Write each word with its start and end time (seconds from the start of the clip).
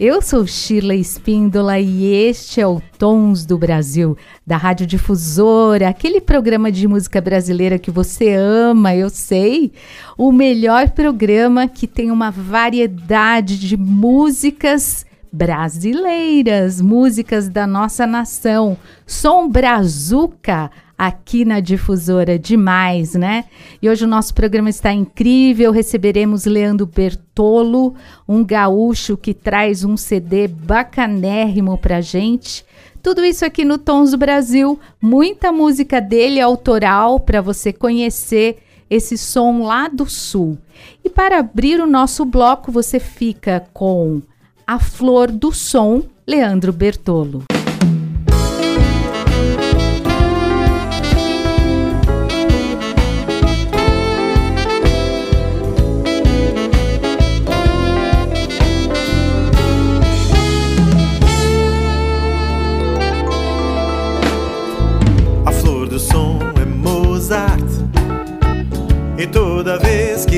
Eu 0.00 0.22
sou 0.22 0.46
Sheila 0.46 0.94
Espíndola 0.94 1.78
e 1.78 2.06
este 2.06 2.58
é 2.58 2.66
o 2.66 2.80
Tons 2.96 3.44
do 3.44 3.58
Brasil, 3.58 4.16
da 4.46 4.56
Rádio 4.56 4.86
Difusora, 4.86 5.90
aquele 5.90 6.22
programa 6.22 6.72
de 6.72 6.88
música 6.88 7.20
brasileira 7.20 7.78
que 7.78 7.90
você 7.90 8.32
ama, 8.32 8.96
eu 8.96 9.10
sei. 9.10 9.70
O 10.16 10.32
melhor 10.32 10.88
programa 10.92 11.68
que 11.68 11.86
tem 11.86 12.10
uma 12.10 12.30
variedade 12.30 13.58
de 13.58 13.76
músicas 13.76 15.04
brasileiras, 15.30 16.80
músicas 16.80 17.50
da 17.50 17.66
nossa 17.66 18.06
nação. 18.06 18.78
Som 19.06 19.50
Brazuca 19.50 20.70
aqui 21.00 21.46
na 21.46 21.60
difusora 21.60 22.38
demais, 22.38 23.14
né? 23.14 23.46
E 23.80 23.88
hoje 23.88 24.04
o 24.04 24.06
nosso 24.06 24.34
programa 24.34 24.68
está 24.68 24.92
incrível. 24.92 25.72
Receberemos 25.72 26.44
Leandro 26.44 26.84
Bertolo, 26.84 27.94
um 28.28 28.44
gaúcho 28.44 29.16
que 29.16 29.32
traz 29.32 29.82
um 29.82 29.96
CD 29.96 30.46
bacanérrimo 30.46 31.78
pra 31.78 32.02
gente. 32.02 32.66
Tudo 33.02 33.24
isso 33.24 33.46
aqui 33.46 33.64
no 33.64 33.78
Tons 33.78 34.10
do 34.10 34.18
Brasil, 34.18 34.78
muita 35.00 35.50
música 35.50 36.02
dele 36.02 36.38
autoral 36.38 37.18
para 37.18 37.40
você 37.40 37.72
conhecer 37.72 38.58
esse 38.90 39.16
som 39.16 39.62
lá 39.62 39.88
do 39.88 40.04
sul. 40.04 40.58
E 41.02 41.08
para 41.08 41.38
abrir 41.38 41.80
o 41.80 41.86
nosso 41.86 42.26
bloco, 42.26 42.70
você 42.70 43.00
fica 43.00 43.66
com 43.72 44.20
A 44.66 44.78
Flor 44.78 45.30
do 45.30 45.50
Som, 45.50 46.02
Leandro 46.26 46.74
Bertolo. 46.74 47.44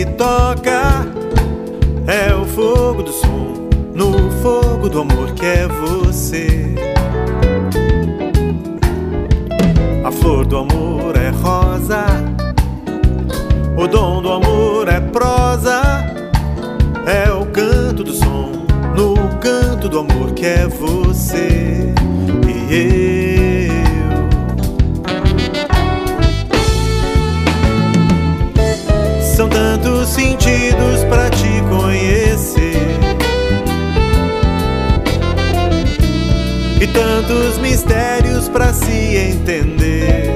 Toca 0.05 1.06
é 2.06 2.34
o 2.34 2.45
fogo 2.45 3.03
do 3.03 3.12
som, 3.12 3.69
no 3.95 4.31
fogo 4.42 4.89
do 4.89 5.00
amor 5.00 5.33
que 5.33 5.47
é 5.47 5.69
você. 5.69 6.75
A 10.05 10.11
flor 10.11 10.45
do 10.45 10.56
amor 10.58 11.17
é 11.17 11.30
rosa, 11.30 12.05
o 13.77 13.86
dom 13.86 14.23
do 14.23 14.33
amor 14.33 14.89
é 14.89 15.00
prosa, 15.00 15.80
é 17.06 17.30
o 17.33 17.47
canto 17.47 18.03
do 18.03 18.12
som, 18.12 18.50
no 18.97 19.14
canto 19.39 19.89
do 19.89 20.00
amor 20.00 20.33
que 20.33 20.47
é 20.47 20.67
você. 20.67 21.95
E 22.70 23.22
sentidos 30.13 31.05
para 31.09 31.31
te 31.31 31.63
conhecer. 31.71 32.99
E 36.81 36.87
tantos 36.87 37.59
mistérios 37.59 38.48
para 38.48 38.73
se 38.73 39.17
entender. 39.17 40.31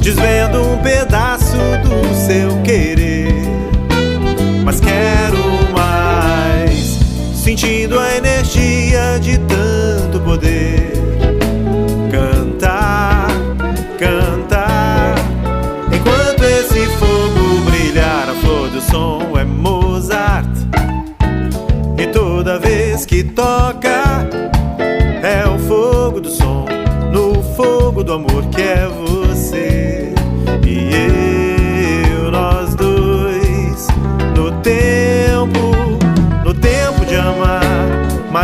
Desvendo 0.00 0.62
um 0.62 0.78
pedaço 0.78 1.09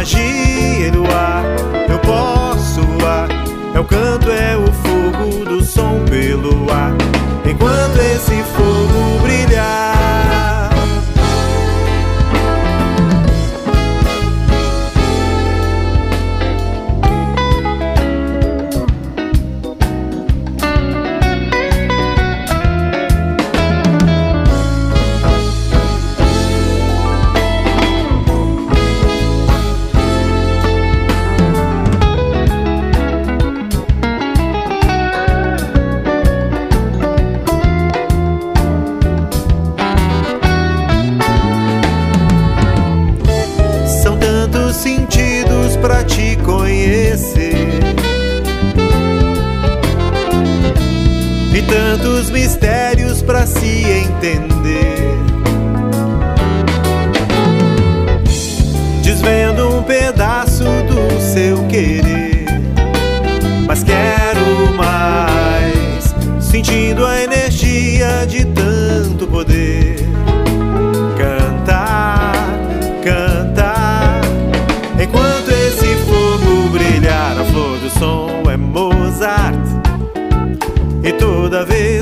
magia 0.07 0.93
do 0.93 1.03
ar, 1.11 1.57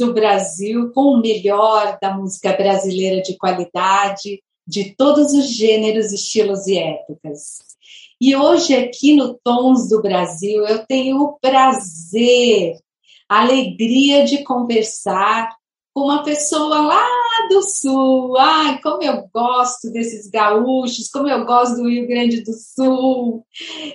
do 0.00 0.14
Brasil 0.14 0.90
com 0.92 1.12
o 1.12 1.20
melhor 1.20 1.98
da 2.00 2.16
música 2.16 2.54
brasileira 2.54 3.20
de 3.20 3.36
qualidade, 3.36 4.42
de 4.66 4.96
todos 4.96 5.34
os 5.34 5.50
gêneros, 5.50 6.10
estilos 6.10 6.66
e 6.66 6.78
épocas. 6.78 7.58
E 8.18 8.34
hoje, 8.34 8.74
aqui 8.74 9.14
no 9.14 9.34
Tons 9.34 9.88
do 9.88 10.00
Brasil, 10.00 10.66
eu 10.66 10.86
tenho 10.86 11.20
o 11.20 11.38
prazer, 11.38 12.76
a 13.28 13.42
alegria 13.42 14.24
de 14.24 14.42
conversar 14.42 15.54
com 15.94 16.02
uma 16.02 16.22
pessoa 16.22 16.80
lá 16.80 17.06
do 17.48 17.62
Sul. 17.62 18.36
Ai, 18.38 18.80
como 18.80 19.02
eu 19.02 19.28
gosto 19.32 19.90
desses 19.90 20.28
gaúchos, 20.30 21.08
como 21.10 21.28
eu 21.28 21.44
gosto 21.44 21.76
do 21.76 21.88
Rio 21.88 22.06
Grande 22.06 22.42
do 22.42 22.52
Sul. 22.52 23.44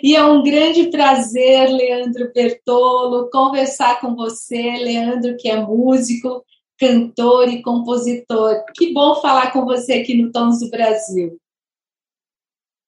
E 0.03 0.15
é 0.15 0.23
um 0.23 0.43
grande 0.43 0.89
prazer, 0.89 1.69
Leandro 1.69 2.31
Bertolo, 2.33 3.29
conversar 3.29 3.99
com 4.01 4.15
você, 4.15 4.77
Leandro, 4.77 5.37
que 5.37 5.49
é 5.49 5.55
músico, 5.55 6.43
cantor 6.77 7.47
e 7.49 7.61
compositor. 7.61 8.63
Que 8.75 8.93
bom 8.93 9.21
falar 9.21 9.51
com 9.51 9.65
você 9.65 9.93
aqui 9.93 10.21
no 10.21 10.31
Tons 10.31 10.59
do 10.59 10.69
Brasil. 10.69 11.37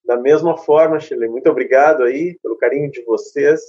Da 0.03 0.17
mesma 0.17 0.57
forma, 0.57 0.99
Chile, 0.99 1.27
muito 1.27 1.49
obrigado 1.49 2.03
aí 2.03 2.37
pelo 2.41 2.57
carinho 2.57 2.89
de 2.89 3.03
vocês. 3.03 3.61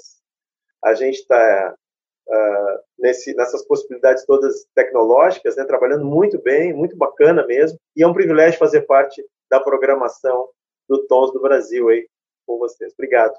A 0.84 0.94
gente 0.94 1.16
está 1.16 1.74
uh, 2.28 2.87
ah, 3.00 3.34
nessas 3.36 3.66
possibilidades 3.66 4.24
todas 4.26 4.66
tecnológicas, 4.74 5.56
né, 5.56 5.64
trabalhando 5.64 6.04
muito 6.04 6.40
bem, 6.42 6.72
muito 6.72 6.96
bacana 6.96 7.46
mesmo. 7.46 7.78
E 7.96 8.02
é 8.02 8.06
um 8.06 8.14
privilégio 8.14 8.58
fazer 8.58 8.82
parte 8.82 9.24
da 9.50 9.60
programação 9.60 10.48
do 10.88 11.06
Tons 11.06 11.32
do 11.32 11.40
Brasil 11.40 11.88
aí 11.88 12.06
com 12.46 12.58
vocês. 12.58 12.92
Obrigado. 12.94 13.34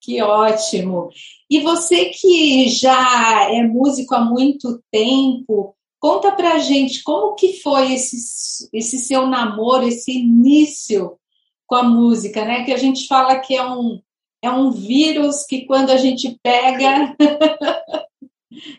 Que 0.00 0.22
ótimo. 0.22 1.10
E 1.50 1.60
você 1.60 2.06
que 2.06 2.68
já 2.68 3.50
é 3.52 3.62
músico 3.62 4.14
há 4.14 4.20
muito 4.20 4.82
tempo, 4.90 5.74
conta 5.98 6.32
pra 6.32 6.58
gente 6.58 7.02
como 7.02 7.34
que 7.34 7.60
foi 7.60 7.92
esse, 7.92 8.68
esse 8.72 8.98
seu 8.98 9.26
namoro, 9.26 9.86
esse 9.86 10.12
início 10.12 11.18
com 11.66 11.74
a 11.74 11.82
música, 11.82 12.44
né? 12.44 12.64
Que 12.64 12.72
a 12.72 12.78
gente 12.78 13.06
fala 13.06 13.38
que 13.38 13.54
é 13.54 13.62
um, 13.62 14.00
é 14.42 14.50
um 14.50 14.70
vírus 14.70 15.44
que 15.44 15.66
quando 15.66 15.90
a 15.90 15.98
gente 15.98 16.38
pega 16.42 17.14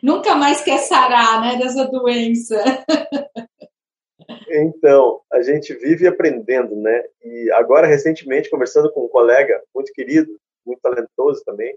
nunca 0.01 0.35
mais 0.35 0.61
quer 0.61 0.77
sarar, 0.79 1.41
né? 1.41 1.57
Dessa 1.57 1.85
doença. 1.85 2.61
Então, 4.49 5.21
a 5.31 5.41
gente 5.41 5.73
vive 5.75 6.07
aprendendo, 6.07 6.75
né? 6.75 7.03
E 7.23 7.51
agora, 7.53 7.87
recentemente, 7.87 8.49
conversando 8.49 8.91
com 8.91 9.05
um 9.05 9.09
colega 9.09 9.61
muito 9.73 9.91
querido, 9.93 10.29
muito 10.65 10.81
talentoso 10.81 11.43
também, 11.45 11.75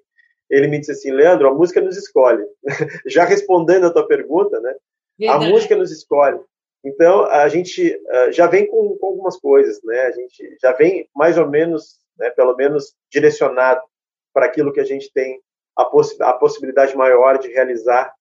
ele 0.50 0.68
me 0.68 0.78
disse 0.78 0.92
assim, 0.92 1.10
Leandro, 1.10 1.48
a 1.48 1.54
música 1.54 1.80
nos 1.80 1.96
escolhe. 1.96 2.44
Já 3.06 3.24
respondendo 3.24 3.86
a 3.86 3.92
tua 3.92 4.06
pergunta, 4.06 4.60
né? 4.60 4.74
Verdade. 5.18 5.44
A 5.44 5.48
música 5.48 5.76
nos 5.76 5.90
escolhe. 5.90 6.38
Então, 6.84 7.24
a 7.24 7.48
gente 7.48 7.94
uh, 7.94 8.30
já 8.30 8.46
vem 8.46 8.66
com, 8.66 8.98
com, 8.98 9.06
algumas 9.06 9.38
coisas, 9.38 9.80
né? 9.84 10.02
A 10.02 10.12
gente 10.12 10.56
já 10.60 10.72
vem 10.72 11.08
mais 11.16 11.38
ou 11.38 11.48
menos, 11.48 11.98
né, 12.18 12.28
pelo 12.30 12.54
menos 12.54 12.94
direcionado 13.10 13.80
para 14.34 14.44
aquilo 14.44 14.72
que 14.72 14.80
a 14.80 14.84
gente 14.84 15.10
tem 15.12 15.40
a, 15.76 15.84
poss 15.84 16.18
a 16.20 16.32
possibilidade 16.32 16.96
maior 16.96 17.38
de 17.38 17.48
realizar, 17.48 18.14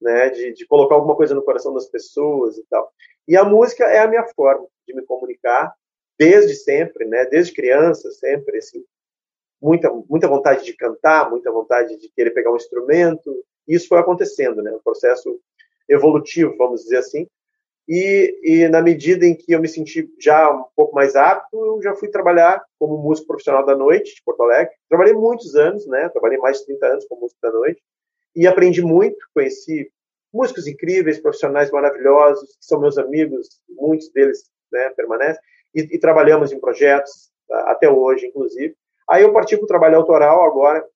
né? 0.00 0.30
De, 0.30 0.52
de, 0.52 0.66
colocar 0.66 0.94
alguma 0.94 1.16
coisa 1.16 1.34
no 1.34 1.42
coração 1.42 1.72
das 1.74 1.86
pessoas 1.86 2.58
e 2.58 2.64
tal. 2.68 2.92
E 3.26 3.36
a 3.36 3.44
música 3.44 3.84
é 3.84 4.00
a 4.00 4.08
minha 4.08 4.24
forma 4.34 4.66
de 4.86 4.94
me 4.94 5.02
comunicar 5.04 5.72
desde 6.18 6.54
sempre, 6.54 7.06
né? 7.06 7.24
Desde 7.26 7.52
criança, 7.52 8.10
sempre, 8.10 8.58
assim. 8.58 8.84
Muita, 9.60 9.90
muita 10.08 10.26
vontade 10.26 10.64
de 10.64 10.74
cantar, 10.74 11.30
muita 11.30 11.50
vontade 11.50 11.96
de 11.96 12.08
querer 12.10 12.32
pegar 12.32 12.52
um 12.52 12.56
instrumento. 12.56 13.44
Isso 13.66 13.88
foi 13.88 13.98
acontecendo, 13.98 14.60
né? 14.62 14.72
Um 14.72 14.82
processo 14.82 15.40
evolutivo, 15.88 16.56
vamos 16.56 16.82
dizer 16.82 16.98
assim, 16.98 17.28
e, 17.88 18.38
e, 18.42 18.68
na 18.68 18.80
medida 18.80 19.26
em 19.26 19.34
que 19.34 19.52
eu 19.52 19.60
me 19.60 19.68
senti 19.68 20.08
já 20.20 20.50
um 20.50 20.64
pouco 20.76 20.94
mais 20.94 21.16
apto, 21.16 21.56
eu 21.56 21.82
já 21.82 21.94
fui 21.94 22.08
trabalhar 22.08 22.62
como 22.78 22.96
músico 22.96 23.26
profissional 23.26 23.66
da 23.66 23.74
noite 23.74 24.14
de 24.14 24.22
Porto 24.24 24.42
Alegre. 24.42 24.72
Trabalhei 24.88 25.12
muitos 25.12 25.54
anos, 25.56 25.86
né? 25.86 26.08
Trabalhei 26.10 26.38
mais 26.38 26.58
de 26.58 26.66
30 26.66 26.86
anos 26.86 27.06
como 27.06 27.22
músico 27.22 27.40
da 27.42 27.50
noite 27.50 27.82
e 28.34 28.46
aprendi 28.46 28.82
muito, 28.82 29.16
conheci 29.34 29.90
músicos 30.32 30.66
incríveis, 30.66 31.20
profissionais 31.20 31.70
maravilhosos, 31.70 32.56
que 32.56 32.64
são 32.64 32.80
meus 32.80 32.96
amigos, 32.96 33.60
muitos 33.68 34.10
deles 34.12 34.44
né, 34.72 34.88
permanecem, 34.90 35.42
e, 35.74 35.80
e 35.92 35.98
trabalhamos 35.98 36.52
em 36.52 36.58
projetos 36.58 37.30
até 37.50 37.88
hoje, 37.88 38.26
inclusive. 38.26 38.74
Aí 39.08 39.22
eu 39.22 39.32
parti 39.32 39.56
para 39.56 39.64
o 39.64 39.68
trabalho 39.68 39.96
autoral 39.96 40.42
agora, 40.44 40.86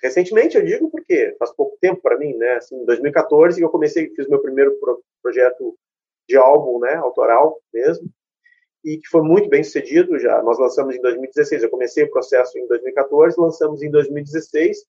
recentemente 0.00 0.56
eu 0.56 0.64
digo 0.64 0.90
porque 0.90 1.36
faz 1.38 1.54
pouco 1.54 1.76
tempo 1.80 2.00
para 2.00 2.18
mim, 2.18 2.34
né? 2.34 2.54
Assim, 2.54 2.76
em 2.76 2.84
2014 2.84 3.60
eu 3.60 3.68
comecei, 3.68 4.10
fiz 4.14 4.26
meu 4.26 4.40
primeiro 4.40 4.72
pro, 4.80 5.02
projeto 5.22 5.76
de 6.28 6.36
álbum, 6.36 6.78
né, 6.78 6.94
autoral 6.94 7.60
mesmo, 7.72 8.08
e 8.84 8.98
que 8.98 9.08
foi 9.08 9.22
muito 9.22 9.48
bem 9.48 9.62
sucedido. 9.62 10.18
Já 10.18 10.42
nós 10.42 10.58
lançamos 10.58 10.96
em 10.96 11.00
2016. 11.00 11.62
Eu 11.62 11.70
comecei 11.70 12.02
o 12.04 12.10
processo 12.10 12.58
em 12.58 12.66
2014, 12.66 13.36
lançamos 13.38 13.82
em 13.82 13.90
2016 13.90 14.84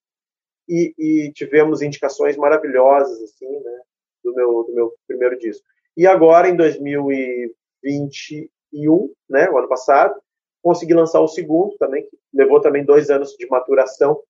e, 0.68 0.94
e 0.98 1.32
tivemos 1.32 1.80
indicações 1.82 2.36
maravilhosas 2.36 3.22
assim, 3.22 3.48
né, 3.48 3.80
do 4.22 4.34
meu 4.34 4.64
do 4.64 4.74
meu 4.74 4.92
primeiro 5.06 5.38
disco. 5.38 5.64
E 5.96 6.06
agora 6.06 6.48
em 6.48 6.56
2021, 6.56 9.12
né, 9.28 9.48
o 9.50 9.58
ano 9.58 9.68
passado, 9.68 10.14
consegui 10.62 10.94
lançar 10.94 11.20
o 11.20 11.28
segundo 11.28 11.76
também, 11.76 12.04
que 12.04 12.18
levou 12.32 12.60
também 12.60 12.84
dois 12.84 13.10
anos 13.10 13.36
de 13.36 13.46
maturação 13.46 14.20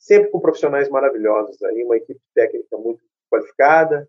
sempre 0.00 0.30
com 0.30 0.40
profissionais 0.40 0.88
maravilhosos 0.88 1.62
aí, 1.62 1.84
uma 1.84 1.96
equipe 1.96 2.20
técnica 2.34 2.76
muito 2.78 3.02
qualificada, 3.30 4.08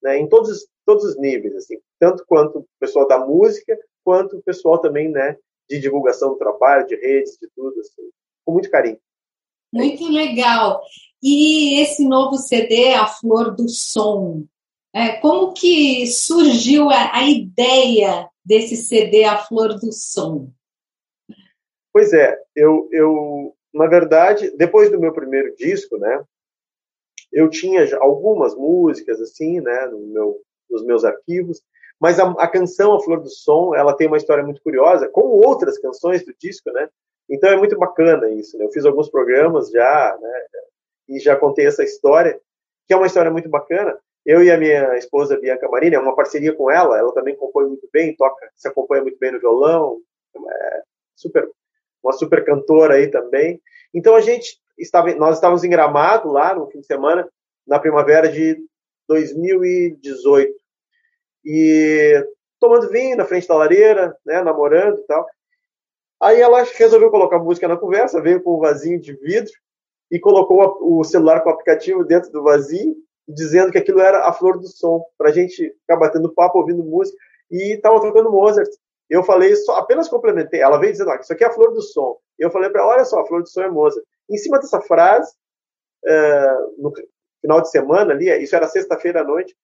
né, 0.00 0.16
em 0.16 0.28
todos, 0.28 0.66
todos 0.86 1.04
os 1.04 1.18
níveis, 1.18 1.54
assim, 1.56 1.76
tanto 1.98 2.24
quanto 2.26 2.60
o 2.60 2.66
pessoal 2.78 3.06
da 3.08 3.18
música, 3.18 3.76
quanto 4.04 4.36
o 4.36 4.42
pessoal 4.42 4.78
também, 4.78 5.10
né, 5.10 5.36
de 5.68 5.80
divulgação 5.80 6.30
do 6.30 6.38
trabalho, 6.38 6.86
de 6.86 6.94
redes, 6.94 7.36
de 7.40 7.48
tudo, 7.54 7.78
assim, 7.80 8.10
com 8.44 8.52
muito 8.52 8.70
carinho. 8.70 8.98
Muito 9.72 10.06
legal. 10.08 10.82
E 11.20 11.80
esse 11.80 12.06
novo 12.06 12.36
CD, 12.36 12.92
A 12.92 13.06
Flor 13.08 13.56
do 13.56 13.68
Som, 13.68 14.44
é, 14.94 15.16
como 15.16 15.52
que 15.52 16.06
surgiu 16.06 16.90
a, 16.90 17.16
a 17.16 17.28
ideia 17.28 18.28
desse 18.44 18.76
CD, 18.76 19.24
A 19.24 19.38
Flor 19.38 19.74
do 19.80 19.90
Som? 19.90 20.52
Pois 21.92 22.12
é, 22.12 22.40
eu, 22.54 22.88
eu 22.92 23.56
na 23.74 23.86
verdade, 23.86 24.50
depois 24.56 24.90
do 24.90 25.00
meu 25.00 25.12
primeiro 25.12 25.54
disco, 25.56 25.98
né, 25.98 26.22
eu 27.32 27.50
tinha 27.50 27.84
algumas 27.96 28.54
músicas 28.54 29.20
assim, 29.20 29.60
né, 29.60 29.86
no 29.86 29.98
meu, 29.98 30.40
nos 30.70 30.84
meus 30.84 31.04
arquivos, 31.04 31.60
mas 32.00 32.20
a, 32.20 32.30
a, 32.32 32.46
canção 32.46 32.94
A 32.94 33.02
Flor 33.02 33.20
do 33.20 33.28
Som, 33.28 33.74
ela 33.74 33.96
tem 33.96 34.06
uma 34.06 34.16
história 34.16 34.44
muito 34.44 34.62
curiosa, 34.62 35.08
como 35.08 35.44
outras 35.44 35.78
canções 35.78 36.24
do 36.24 36.32
disco, 36.38 36.70
né? 36.70 36.88
Então 37.28 37.50
é 37.50 37.56
muito 37.56 37.76
bacana 37.78 38.30
isso, 38.30 38.56
né? 38.58 38.64
Eu 38.64 38.70
fiz 38.70 38.84
alguns 38.84 39.08
programas 39.08 39.70
já, 39.70 40.16
né, 40.20 40.46
e 41.08 41.18
já 41.18 41.34
contei 41.34 41.66
essa 41.66 41.82
história, 41.82 42.38
que 42.86 42.94
é 42.94 42.96
uma 42.96 43.06
história 43.06 43.30
muito 43.30 43.48
bacana. 43.48 43.98
Eu 44.24 44.42
e 44.42 44.50
a 44.50 44.56
minha 44.56 44.96
esposa 44.96 45.38
Bianca 45.38 45.68
Marini, 45.68 45.96
é 45.96 45.98
uma 45.98 46.14
parceria 46.14 46.54
com 46.54 46.70
ela, 46.70 46.98
ela 46.98 47.12
também 47.12 47.36
compõe 47.36 47.66
muito 47.66 47.88
bem, 47.92 48.14
toca, 48.14 48.48
se 48.54 48.68
acompanha 48.68 49.02
muito 49.02 49.18
bem 49.18 49.32
no 49.32 49.40
violão, 49.40 50.00
é 50.36 50.82
super 51.16 51.48
uma 52.04 52.12
super 52.12 52.44
cantora 52.44 52.94
aí 52.94 53.08
também. 53.08 53.60
Então 53.92 54.14
a 54.14 54.20
gente 54.20 54.58
estava, 54.78 55.14
nós 55.14 55.36
estávamos 55.36 55.64
em 55.64 55.70
Gramado 55.70 56.30
lá 56.30 56.54
no 56.54 56.66
fim 56.68 56.80
de 56.80 56.86
semana, 56.86 57.28
na 57.66 57.78
primavera 57.78 58.28
de 58.28 58.58
2018. 59.08 60.52
E 61.44 62.26
tomando 62.60 62.90
vinho 62.90 63.16
na 63.16 63.24
frente 63.24 63.48
da 63.48 63.56
lareira, 63.56 64.16
né, 64.24 64.42
namorando 64.42 64.98
e 64.98 65.02
tal. 65.04 65.26
Aí 66.20 66.40
ela 66.40 66.62
resolveu 66.62 67.10
colocar 67.10 67.38
música 67.38 67.68
na 67.68 67.76
conversa, 67.76 68.20
veio 68.20 68.42
com 68.42 68.56
um 68.56 68.60
vasinho 68.60 69.00
de 69.00 69.12
vidro 69.14 69.52
e 70.10 70.18
colocou 70.18 70.78
o 70.80 71.04
celular 71.04 71.40
com 71.42 71.50
o 71.50 71.52
aplicativo 71.52 72.04
dentro 72.04 72.30
do 72.30 72.42
vasinho, 72.42 72.94
dizendo 73.28 73.72
que 73.72 73.78
aquilo 73.78 74.00
era 74.00 74.26
a 74.26 74.32
flor 74.32 74.58
do 74.58 74.66
som, 74.68 75.04
para 75.18 75.30
a 75.30 75.32
gente 75.32 75.74
ficar 75.80 75.96
batendo 75.96 76.32
papo, 76.32 76.58
ouvindo 76.58 76.82
música. 76.82 77.18
E 77.50 77.74
estava 77.74 78.00
tocando 78.00 78.30
Mozart. 78.30 78.70
Eu 79.08 79.22
falei, 79.22 79.54
só 79.56 79.76
apenas 79.76 80.08
complementei. 80.08 80.60
Ela 80.60 80.78
veio 80.78 80.92
dizendo, 80.92 81.10
ah, 81.10 81.18
isso 81.20 81.32
aqui 81.32 81.44
é 81.44 81.46
a 81.46 81.52
flor 81.52 81.72
do 81.72 81.82
som. 81.82 82.18
Eu 82.38 82.50
falei 82.50 82.70
para 82.70 82.82
ela, 82.82 82.94
olha 82.94 83.04
só, 83.04 83.20
a 83.20 83.26
flor 83.26 83.42
do 83.42 83.48
som 83.48 83.62
é 83.62 83.70
Mozart. 83.70 84.04
Em 84.30 84.36
cima 84.36 84.58
dessa 84.58 84.80
frase, 84.80 85.32
uh, 86.04 86.82
no 86.82 86.92
final 87.40 87.60
de 87.60 87.70
semana 87.70 88.12
ali, 88.12 88.30
isso 88.42 88.56
era 88.56 88.66
sexta-feira 88.66 89.20
à 89.20 89.24
noite, 89.24 89.54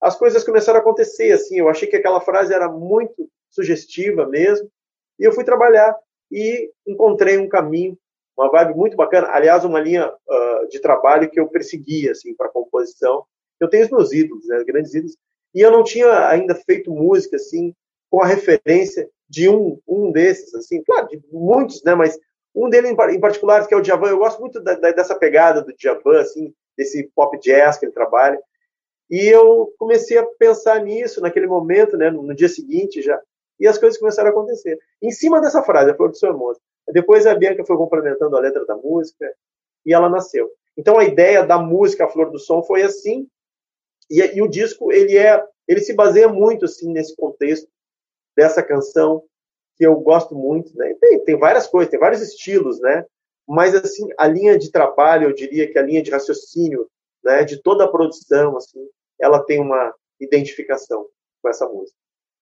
as 0.00 0.16
coisas 0.16 0.44
começaram 0.44 0.78
a 0.78 0.82
acontecer, 0.82 1.32
assim, 1.32 1.58
eu 1.58 1.68
achei 1.68 1.88
que 1.88 1.96
aquela 1.96 2.20
frase 2.20 2.52
era 2.52 2.68
muito 2.68 3.28
sugestiva 3.50 4.26
mesmo, 4.26 4.70
e 5.18 5.24
eu 5.24 5.32
fui 5.32 5.42
trabalhar 5.42 5.96
e 6.30 6.70
encontrei 6.86 7.38
um 7.38 7.48
caminho, 7.48 7.98
uma 8.36 8.50
vibe 8.50 8.74
muito 8.74 8.96
bacana, 8.96 9.28
aliás, 9.30 9.64
uma 9.64 9.80
linha 9.80 10.12
uh, 10.12 10.68
de 10.68 10.78
trabalho 10.78 11.30
que 11.30 11.40
eu 11.40 11.48
perseguia, 11.48 12.12
assim, 12.12 12.34
para 12.34 12.50
composição. 12.50 13.24
Eu 13.58 13.68
tenho 13.68 13.84
os 13.84 13.90
meus 13.90 14.12
ídolos, 14.12 14.46
né, 14.46 14.62
grandes 14.64 14.94
ídolos, 14.94 15.16
e 15.54 15.62
eu 15.62 15.70
não 15.70 15.82
tinha 15.82 16.28
ainda 16.28 16.54
feito 16.54 16.90
música, 16.90 17.36
assim, 17.36 17.74
com 18.10 18.22
a 18.22 18.26
referência 18.26 19.08
de 19.28 19.48
um, 19.48 19.80
um 19.86 20.12
desses, 20.12 20.54
assim, 20.54 20.82
claro, 20.82 21.08
de 21.08 21.20
muitos, 21.32 21.82
né, 21.82 21.94
mas 21.94 22.18
um 22.54 22.68
deles 22.70 22.90
em 22.90 23.20
particular, 23.20 23.66
que 23.66 23.74
é 23.74 23.76
o 23.76 23.82
Djavan, 23.82 24.08
eu 24.08 24.18
gosto 24.18 24.40
muito 24.40 24.60
da, 24.60 24.74
da, 24.74 24.92
dessa 24.92 25.14
pegada 25.14 25.62
do 25.62 25.74
Djavan, 25.76 26.20
assim, 26.20 26.54
desse 26.76 27.10
pop 27.14 27.38
jazz 27.40 27.78
que 27.78 27.86
ele 27.86 27.92
trabalha, 27.92 28.40
e 29.10 29.26
eu 29.26 29.72
comecei 29.78 30.18
a 30.18 30.26
pensar 30.38 30.82
nisso 30.82 31.20
naquele 31.20 31.46
momento, 31.46 31.96
né, 31.96 32.10
no 32.10 32.34
dia 32.34 32.48
seguinte 32.48 33.02
já, 33.02 33.20
e 33.58 33.66
as 33.66 33.78
coisas 33.78 33.98
começaram 33.98 34.28
a 34.28 34.32
acontecer. 34.32 34.78
Em 35.02 35.10
cima 35.10 35.40
dessa 35.40 35.62
frase, 35.62 35.90
a 35.90 35.94
flor 35.94 36.10
do 36.10 36.16
seu 36.16 36.28
hermoso. 36.28 36.60
Depois 36.88 37.26
a 37.26 37.34
Bianca 37.34 37.64
foi 37.64 37.76
complementando 37.76 38.36
a 38.36 38.40
letra 38.40 38.64
da 38.64 38.76
música 38.76 39.32
e 39.84 39.92
ela 39.92 40.08
nasceu. 40.08 40.50
Então 40.76 40.98
a 40.98 41.04
ideia 41.04 41.44
da 41.44 41.58
música 41.58 42.04
A 42.04 42.08
Flor 42.08 42.30
do 42.30 42.38
Som 42.38 42.62
foi 42.62 42.82
assim, 42.82 43.26
e, 44.10 44.20
e 44.36 44.42
o 44.42 44.48
disco 44.48 44.92
ele 44.92 45.16
é, 45.16 45.42
ele 45.66 45.80
se 45.80 45.94
baseia 45.94 46.28
muito 46.28 46.66
assim 46.66 46.92
nesse 46.92 47.16
contexto 47.16 47.68
dessa 48.36 48.62
canção 48.62 49.22
que 49.76 49.86
eu 49.86 49.94
gosto 49.96 50.34
muito, 50.34 50.76
né? 50.76 50.94
Tem, 51.00 51.24
tem 51.24 51.38
várias 51.38 51.66
coisas, 51.66 51.90
tem 51.90 52.00
vários 52.00 52.22
estilos, 52.22 52.80
né? 52.80 53.04
Mas 53.46 53.74
assim, 53.74 54.08
a 54.18 54.26
linha 54.26 54.58
de 54.58 54.70
trabalho, 54.70 55.28
eu 55.28 55.34
diria 55.34 55.70
que 55.70 55.78
a 55.78 55.82
linha 55.82 56.02
de 56.02 56.10
raciocínio, 56.10 56.88
né, 57.24 57.44
de 57.44 57.62
toda 57.62 57.84
a 57.84 57.88
produção, 57.88 58.56
assim, 58.56 58.80
ela 59.20 59.42
tem 59.44 59.60
uma 59.60 59.94
identificação 60.20 61.06
com 61.42 61.48
essa 61.48 61.68
música. 61.68 61.96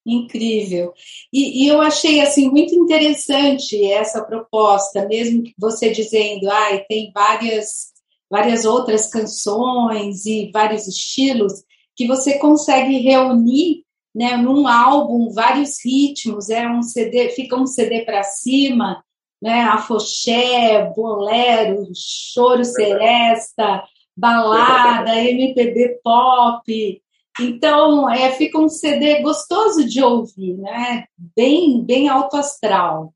Incrível. 0.07 0.93
E, 1.33 1.65
e, 1.65 1.69
eu 1.69 1.81
achei 1.81 2.21
assim 2.21 2.51
muito 2.51 2.75
interessante 2.75 3.91
essa 3.91 4.23
proposta, 4.23 5.07
mesmo 5.07 5.45
você 5.59 5.91
dizendo, 5.91 6.51
ah, 6.51 6.85
tem 6.89 7.11
várias 7.13 7.95
várias 8.31 8.65
outras 8.65 9.09
canções 9.09 10.27
e 10.27 10.51
vários 10.53 10.89
estilos 10.89 11.53
que 11.95 12.07
você 12.07 12.39
consegue 12.39 12.99
reunir, 12.99 13.85
né, 14.15 14.37
num 14.37 14.69
álbum 14.69 15.33
vários 15.33 15.85
ritmos, 15.85 16.51
é 16.51 16.69
um 16.69 16.83
CD, 16.83 17.31
fica 17.31 17.57
um 17.57 17.67
CD 17.67 18.05
para 18.05 18.23
cima, 18.23 19.03
né, 19.43 19.63
afoxé, 19.63 20.93
bolero, 20.95 21.89
choro 21.95 22.65
seresta, 22.65 23.83
balada, 24.17 25.21
MPB 25.21 26.01
pop, 26.03 27.03
então, 27.41 28.09
é, 28.09 28.31
fica 28.33 28.59
um 28.59 28.69
CD 28.69 29.21
gostoso 29.21 29.85
de 29.85 30.01
ouvir, 30.01 30.57
né? 30.57 31.05
Bem, 31.35 31.85
bem 31.85 32.09
alto 32.09 32.37
astral. 32.37 33.13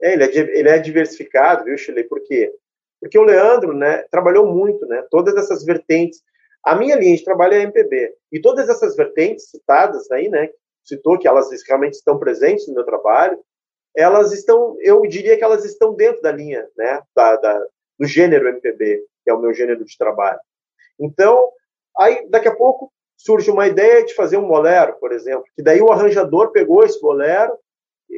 É, 0.00 0.12
ele, 0.12 0.24
é, 0.24 0.58
ele 0.58 0.68
é 0.68 0.78
diversificado, 0.78 1.64
viu, 1.64 1.76
Chile? 1.76 2.04
Por 2.04 2.22
quê? 2.22 2.52
Porque 3.00 3.18
o 3.18 3.24
Leandro, 3.24 3.72
né, 3.72 4.04
trabalhou 4.10 4.46
muito, 4.46 4.86
né? 4.86 5.04
Todas 5.10 5.34
essas 5.34 5.64
vertentes. 5.64 6.22
A 6.66 6.74
minha 6.74 6.96
linha 6.96 7.16
de 7.16 7.24
trabalho 7.24 7.54
é 7.54 7.58
a 7.58 7.62
MPB. 7.62 8.12
E 8.32 8.40
todas 8.40 8.68
essas 8.68 8.96
vertentes 8.96 9.50
citadas 9.50 10.10
aí, 10.10 10.28
né? 10.28 10.50
Citou 10.82 11.16
que 11.16 11.28
elas 11.28 11.48
realmente 11.64 11.94
estão 11.94 12.18
presentes 12.18 12.66
no 12.66 12.74
meu 12.74 12.84
trabalho. 12.84 13.38
Elas 13.96 14.32
estão, 14.32 14.76
eu 14.80 15.00
diria 15.02 15.38
que 15.38 15.44
elas 15.44 15.64
estão 15.64 15.94
dentro 15.94 16.20
da 16.20 16.32
linha, 16.32 16.68
né? 16.76 17.00
Da, 17.14 17.36
da 17.36 17.66
do 17.96 18.04
gênero 18.04 18.48
MPB, 18.48 19.00
que 19.22 19.30
é 19.30 19.32
o 19.32 19.38
meu 19.38 19.54
gênero 19.54 19.84
de 19.84 19.96
trabalho. 19.96 20.40
Então, 20.98 21.52
aí 21.96 22.28
daqui 22.28 22.48
a 22.48 22.54
pouco 22.54 22.92
surge 23.16 23.48
uma 23.48 23.68
ideia 23.68 24.04
de 24.04 24.12
fazer 24.12 24.36
um 24.36 24.48
bolero, 24.48 24.96
por 24.98 25.12
exemplo, 25.12 25.44
que 25.54 25.62
daí 25.62 25.80
o 25.80 25.90
arranjador 25.90 26.50
pegou 26.50 26.84
esse 26.84 27.00
bolero, 27.00 27.56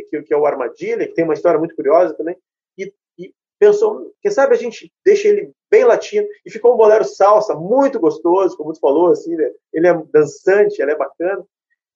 que, 0.08 0.22
que 0.22 0.34
é 0.34 0.36
o 0.36 0.46
Armadilha, 0.46 1.06
que 1.06 1.14
tem 1.14 1.24
uma 1.24 1.34
história 1.34 1.58
muito 1.58 1.76
curiosa 1.76 2.14
também, 2.14 2.36
e, 2.76 2.92
e, 3.18 3.32
pensou, 3.58 4.12
quem 4.20 4.30
sabe 4.30 4.54
a 4.54 4.58
gente 4.58 4.92
deixa 5.04 5.28
ele 5.28 5.52
bem 5.70 5.84
latino, 5.84 6.26
e 6.44 6.50
ficou 6.50 6.74
um 6.74 6.76
bolero 6.76 7.04
salsa, 7.04 7.54
muito 7.54 8.00
gostoso, 8.00 8.56
como 8.56 8.74
você 8.74 8.80
falou, 8.80 9.12
assim, 9.12 9.34
né? 9.36 9.50
ele 9.72 9.86
é 9.86 10.02
dançante, 10.12 10.80
ele 10.80 10.92
é 10.92 10.96
bacana, 10.96 11.44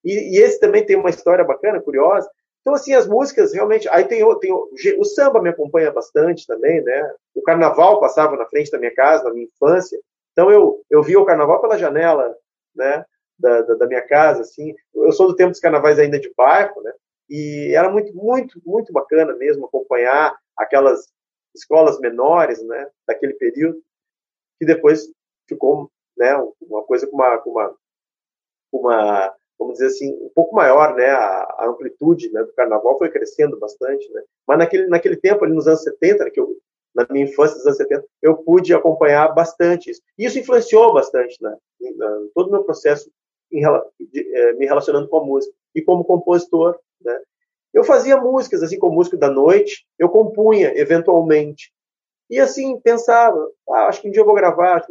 e, 0.04 0.36
e, 0.36 0.38
esse 0.38 0.58
também 0.58 0.84
tem 0.84 0.96
uma 0.96 1.10
história 1.10 1.44
bacana, 1.44 1.80
curiosa, 1.80 2.28
então, 2.62 2.74
assim, 2.74 2.94
as 2.94 3.08
músicas 3.08 3.52
realmente. 3.52 3.88
Aí 3.88 4.04
tem, 4.04 4.24
tem 4.38 4.52
o, 4.52 4.68
o 4.98 5.04
samba 5.04 5.42
me 5.42 5.48
acompanha 5.48 5.90
bastante 5.90 6.46
também, 6.46 6.80
né? 6.80 7.14
O 7.34 7.42
carnaval 7.42 8.00
passava 8.00 8.36
na 8.36 8.46
frente 8.46 8.70
da 8.70 8.78
minha 8.78 8.94
casa, 8.94 9.24
na 9.24 9.32
minha 9.32 9.46
infância. 9.46 9.98
Então, 10.32 10.50
eu, 10.50 10.80
eu 10.88 11.02
via 11.02 11.20
o 11.20 11.26
carnaval 11.26 11.60
pela 11.60 11.76
janela 11.76 12.34
né, 12.74 13.04
da, 13.38 13.62
da, 13.62 13.74
da, 13.74 13.86
minha 13.86 14.00
casa, 14.00 14.42
assim. 14.42 14.74
Eu 14.94 15.12
sou 15.12 15.26
do 15.26 15.36
tempo 15.36 15.50
dos 15.50 15.60
carnavais 15.60 15.98
ainda 15.98 16.18
de 16.18 16.32
bairro, 16.36 16.80
né, 16.82 16.92
e 17.28 17.72
era 17.74 17.90
muito, 17.90 18.14
muito, 18.14 18.60
muito 18.64 18.92
bacana 18.92 19.34
mesmo 19.34 19.66
acompanhar 19.66 20.34
aquelas 20.56 21.08
escolas 21.54 21.98
menores, 22.00 22.62
né, 22.62 22.90
daquele 23.06 23.34
período, 23.34 23.80
que 24.58 24.66
depois 24.66 25.08
ficou, 25.48 25.90
né, 26.16 26.34
uma 26.60 26.82
coisa 26.84 27.06
com 27.06 27.16
uma, 27.16 27.38
com 27.38 27.50
uma, 27.50 27.74
uma 28.72 29.34
vamos 29.58 29.74
dizer 29.74 29.86
assim, 29.86 30.12
um 30.22 30.30
pouco 30.34 30.54
maior, 30.54 30.94
né, 30.94 31.10
a, 31.10 31.42
a 31.58 31.66
amplitude 31.68 32.30
né, 32.32 32.42
do 32.42 32.52
carnaval 32.54 32.98
foi 32.98 33.10
crescendo 33.10 33.58
bastante, 33.58 34.10
né, 34.12 34.22
mas 34.46 34.58
naquele, 34.58 34.86
naquele 34.86 35.16
tempo, 35.16 35.44
ali 35.44 35.54
nos 35.54 35.66
anos 35.66 35.82
70, 35.82 36.24
né, 36.24 36.30
que 36.30 36.40
eu 36.40 36.56
na 36.94 37.06
minha 37.10 37.24
infância 37.24 37.56
dos 37.56 37.66
anos 37.66 37.78
70, 37.78 38.04
eu 38.20 38.36
pude 38.36 38.74
acompanhar 38.74 39.28
bastante 39.34 39.90
isso. 39.90 40.02
E 40.18 40.26
isso 40.26 40.38
influenciou 40.38 40.92
bastante 40.92 41.42
né, 41.42 41.56
em 41.80 41.96
todo 42.34 42.48
o 42.48 42.50
meu 42.50 42.64
processo 42.64 43.10
em, 43.50 43.62
de, 43.98 44.36
é, 44.36 44.52
me 44.54 44.66
relacionando 44.66 45.08
com 45.08 45.18
a 45.18 45.24
música. 45.24 45.54
E 45.74 45.82
como 45.82 46.04
compositor, 46.04 46.78
né, 47.00 47.18
eu 47.72 47.84
fazia 47.84 48.16
músicas, 48.16 48.62
assim, 48.62 48.78
como 48.78 48.94
músico 48.94 49.16
da 49.16 49.30
noite, 49.30 49.86
eu 49.98 50.08
compunha, 50.08 50.72
eventualmente. 50.76 51.72
E 52.28 52.38
assim, 52.38 52.78
pensava, 52.80 53.50
ah, 53.70 53.86
acho 53.86 54.02
que 54.02 54.08
um 54.08 54.10
dia 54.10 54.20
eu 54.20 54.26
vou 54.26 54.34
gravar. 54.34 54.84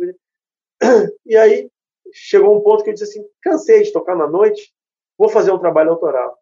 E 1.26 1.38
aí, 1.38 1.70
chegou 2.12 2.58
um 2.58 2.62
ponto 2.62 2.84
que 2.84 2.90
eu 2.90 2.94
disse 2.94 3.06
assim, 3.06 3.26
cansei 3.42 3.84
de 3.84 3.94
tocar 3.94 4.16
na 4.16 4.28
noite, 4.28 4.74
vou 5.18 5.30
fazer 5.30 5.52
um 5.52 5.60
trabalho 5.60 5.92
autoral. 5.92 6.38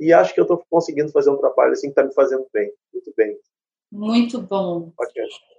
E 0.00 0.12
acho 0.12 0.34
que 0.34 0.40
eu 0.40 0.44
estou 0.44 0.62
conseguindo 0.68 1.10
fazer 1.10 1.30
um 1.30 1.36
trabalho 1.36 1.72
assim 1.72 1.88
que 1.88 1.92
está 1.92 2.02
me 2.02 2.12
fazendo 2.12 2.46
bem, 2.52 2.72
muito 2.92 3.12
bem. 3.16 3.38
Muito 3.90 4.40
bom. 4.40 4.92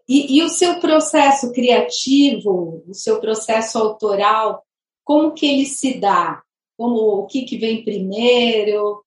E, 0.07 0.38
e, 0.38 0.43
o 0.43 0.50
seu 0.50 0.79
processo 0.79 1.51
criativo, 1.51 2.83
o 2.88 2.93
seu 2.93 3.19
processo 3.19 3.77
autoral, 3.77 4.63
como 5.03 5.33
que 5.33 5.45
ele 5.45 5.65
se 5.65 6.00
dá? 6.00 6.43
Como 6.77 7.21
o 7.21 7.27
que, 7.27 7.43
que 7.43 7.57
vem 7.57 7.83
primeiro? 7.83 9.03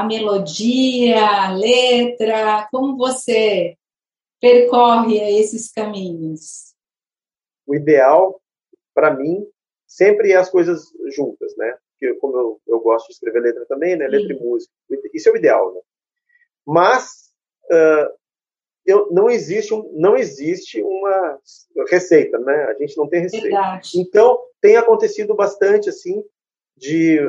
A 0.00 0.04
melodia, 0.04 1.20
a 1.20 1.52
letra? 1.52 2.66
Como 2.70 2.96
você 2.96 3.76
percorre 4.40 5.18
esses 5.38 5.70
caminhos? 5.70 6.74
O 7.66 7.74
ideal, 7.74 8.40
para 8.94 9.14
mim, 9.14 9.46
sempre 9.86 10.32
é 10.32 10.36
as 10.36 10.48
coisas 10.48 10.84
juntas, 11.14 11.54
né? 11.58 11.76
Porque 11.90 12.14
como 12.14 12.34
eu, 12.34 12.60
eu 12.66 12.80
gosto 12.80 13.08
de 13.08 13.12
escrever 13.12 13.40
letra 13.40 13.66
também, 13.66 13.94
né? 13.94 14.08
Letra 14.08 14.34
Sim. 14.34 14.40
e 14.40 14.42
música. 14.42 14.72
Isso 15.12 15.28
é 15.28 15.32
o 15.32 15.36
ideal, 15.36 15.74
né? 15.74 15.80
Mas 16.66 17.30
uh, 17.70 18.10
eu, 18.86 19.06
não 19.10 19.28
existe 19.28 19.74
um, 19.74 19.92
não 19.92 20.16
existe 20.16 20.82
uma 20.82 21.38
receita, 21.90 22.38
né? 22.38 22.54
A 22.70 22.74
gente 22.74 22.96
não 22.96 23.06
tem 23.06 23.20
receita. 23.20 23.48
Verdade. 23.48 24.00
Então 24.00 24.42
tem 24.62 24.78
acontecido 24.78 25.34
bastante 25.34 25.90
assim 25.90 26.24
de 26.74 27.20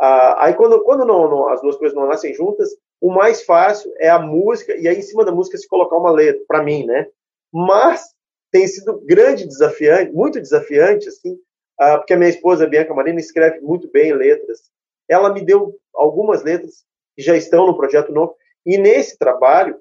uh, 0.00 0.34
aí 0.38 0.54
quando 0.54 0.82
quando 0.84 1.04
não, 1.04 1.28
não, 1.28 1.48
as 1.48 1.60
duas 1.60 1.76
coisas 1.76 1.96
não 1.96 2.06
nascem 2.06 2.34
juntas, 2.34 2.70
o 3.00 3.12
mais 3.12 3.42
fácil 3.44 3.92
é 3.98 4.08
a 4.08 4.18
música 4.18 4.74
e 4.76 4.88
aí 4.88 4.96
em 4.96 5.02
cima 5.02 5.24
da 5.24 5.32
música 5.32 5.58
se 5.58 5.68
colocar 5.68 5.96
uma 5.96 6.10
letra 6.10 6.42
para 6.46 6.62
mim, 6.62 6.84
né? 6.86 7.06
Mas 7.52 8.14
tem 8.50 8.66
sido 8.66 9.00
grande 9.04 9.46
desafiante, 9.46 10.12
muito 10.12 10.40
desafiante 10.40 11.08
assim, 11.08 11.32
uh, 11.80 11.98
porque 11.98 12.14
a 12.14 12.16
minha 12.16 12.30
esposa 12.30 12.66
Bianca 12.66 12.94
Marina 12.94 13.20
escreve 13.20 13.60
muito 13.60 13.90
bem 13.90 14.12
letras. 14.12 14.70
Ela 15.08 15.32
me 15.32 15.44
deu 15.44 15.76
algumas 15.94 16.42
letras 16.42 16.84
que 17.16 17.22
já 17.22 17.36
estão 17.36 17.66
no 17.66 17.76
projeto 17.76 18.12
novo 18.12 18.34
e 18.64 18.78
nesse 18.78 19.18
trabalho 19.18 19.76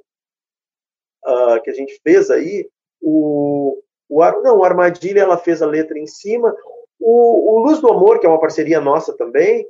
uh, 1.26 1.62
que 1.64 1.70
a 1.70 1.74
gente 1.74 2.00
fez 2.04 2.30
aí, 2.30 2.70
o, 3.02 3.82
o, 4.10 4.42
não, 4.42 4.58
o 4.58 4.64
Armadilha 4.64 5.22
ela 5.22 5.38
fez 5.38 5.62
a 5.62 5.66
letra 5.66 5.98
em 5.98 6.08
cima, 6.08 6.54
o, 7.00 7.56
o 7.56 7.60
Luz 7.60 7.80
do 7.80 7.90
Amor, 7.90 8.20
que 8.20 8.26
é 8.26 8.30
uma 8.30 8.40
parceria 8.40 8.82
nossa 8.82 9.16
também, 9.16 9.68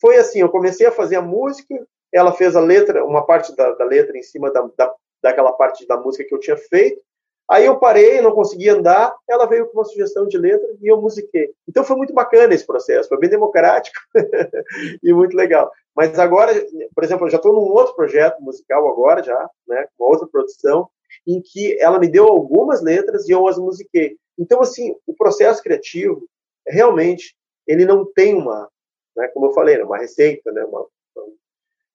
foi 0.00 0.16
assim, 0.16 0.40
eu 0.40 0.48
comecei 0.48 0.86
a 0.86 0.92
fazer 0.92 1.16
a 1.16 1.22
música, 1.22 1.74
ela 2.12 2.32
fez 2.32 2.56
a 2.56 2.60
letra, 2.60 3.04
uma 3.04 3.24
parte 3.24 3.54
da, 3.56 3.72
da 3.72 3.84
letra 3.84 4.16
em 4.16 4.22
cima 4.22 4.50
da, 4.50 4.68
da, 4.76 4.94
daquela 5.22 5.52
parte 5.52 5.86
da 5.86 5.96
música 5.96 6.24
que 6.24 6.34
eu 6.34 6.40
tinha 6.40 6.56
feito, 6.56 7.00
Aí 7.48 7.64
eu 7.64 7.78
parei, 7.78 8.20
não 8.20 8.32
conseguia 8.32 8.74
andar, 8.74 9.14
ela 9.28 9.46
veio 9.46 9.66
com 9.66 9.78
uma 9.78 9.84
sugestão 9.84 10.26
de 10.26 10.36
letra 10.36 10.66
e 10.82 10.88
eu 10.90 11.00
musiquei. 11.00 11.50
Então 11.68 11.84
foi 11.84 11.96
muito 11.96 12.12
bacana 12.12 12.52
esse 12.52 12.66
processo, 12.66 13.08
foi 13.08 13.18
bem 13.18 13.30
democrático 13.30 13.96
e 15.02 15.12
muito 15.12 15.36
legal. 15.36 15.70
Mas 15.94 16.18
agora, 16.18 16.52
por 16.92 17.04
exemplo, 17.04 17.26
eu 17.26 17.30
já 17.30 17.36
estou 17.36 17.52
num 17.52 17.72
outro 17.72 17.94
projeto 17.94 18.42
musical 18.42 18.88
agora 18.88 19.22
já, 19.22 19.48
né, 19.66 19.86
uma 19.96 20.08
outra 20.08 20.26
produção, 20.26 20.88
em 21.24 21.40
que 21.40 21.80
ela 21.80 22.00
me 22.00 22.08
deu 22.08 22.26
algumas 22.26 22.82
letras 22.82 23.28
e 23.28 23.32
eu 23.32 23.46
as 23.46 23.58
musiquei. 23.58 24.16
Então, 24.36 24.60
assim, 24.60 24.96
o 25.06 25.14
processo 25.14 25.62
criativo, 25.62 26.26
realmente, 26.66 27.36
ele 27.64 27.84
não 27.84 28.04
tem 28.04 28.34
uma, 28.34 28.68
né, 29.16 29.28
como 29.28 29.46
eu 29.46 29.52
falei, 29.52 29.78
né, 29.78 29.84
uma 29.84 29.98
receita, 29.98 30.52
né, 30.52 30.64
uma, 30.64 30.86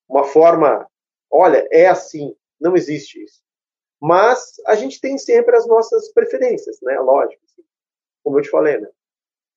uma 0.09 0.23
forma, 0.23 0.87
olha, 1.29 1.67
é 1.71 1.87
assim, 1.87 2.35
não 2.59 2.75
existe 2.75 3.23
isso. 3.23 3.41
Mas 4.01 4.55
a 4.65 4.75
gente 4.75 4.99
tem 4.99 5.17
sempre 5.17 5.55
as 5.55 5.67
nossas 5.67 6.11
preferências, 6.11 6.79
né? 6.81 6.99
Lógico. 6.99 7.39
Assim. 7.45 7.61
Como 8.23 8.39
eu 8.39 8.41
te 8.41 8.49
falei, 8.49 8.79
né? 8.79 8.87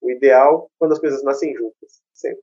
O 0.02 0.10
ideal 0.10 0.70
quando 0.78 0.92
as 0.92 0.98
coisas 0.98 1.24
nascem 1.24 1.54
juntas, 1.54 2.02
sempre. 2.12 2.42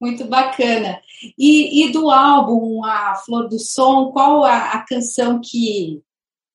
Muito 0.00 0.24
bacana. 0.24 1.02
E, 1.36 1.84
e 1.84 1.92
do 1.92 2.08
álbum 2.08 2.82
A 2.84 3.16
Flor 3.16 3.48
do 3.48 3.58
Som, 3.58 4.10
qual 4.12 4.42
a, 4.44 4.72
a, 4.72 4.86
canção 4.86 5.40
que, 5.42 6.02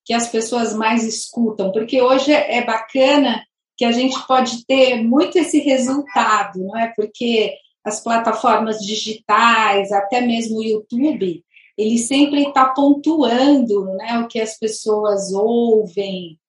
que 0.05 0.13
as 0.13 0.27
pessoas 0.29 0.73
mais 0.73 1.03
escutam? 1.03 1.71
Porque 1.71 2.01
hoje 2.01 2.31
é 2.31 2.65
bacana 2.65 3.45
que 3.77 3.85
a 3.85 3.91
gente 3.91 4.15
pode 4.25 4.65
ter 4.65 5.03
muito 5.03 5.37
esse 5.37 5.59
resultado, 5.59 6.59
não 6.59 6.77
é? 6.77 6.93
Porque 6.95 7.53
as 7.83 8.01
plataformas 8.01 8.79
digitais, 8.79 9.91
até 9.91 10.21
mesmo 10.21 10.59
o 10.59 10.63
YouTube, 10.63 11.43
ele 11.77 11.97
sempre 11.97 12.47
está 12.47 12.69
pontuando 12.69 13.85
né, 13.95 14.19
o 14.19 14.27
que 14.27 14.39
as 14.39 14.57
pessoas 14.57 15.33
ouvem, 15.33 16.39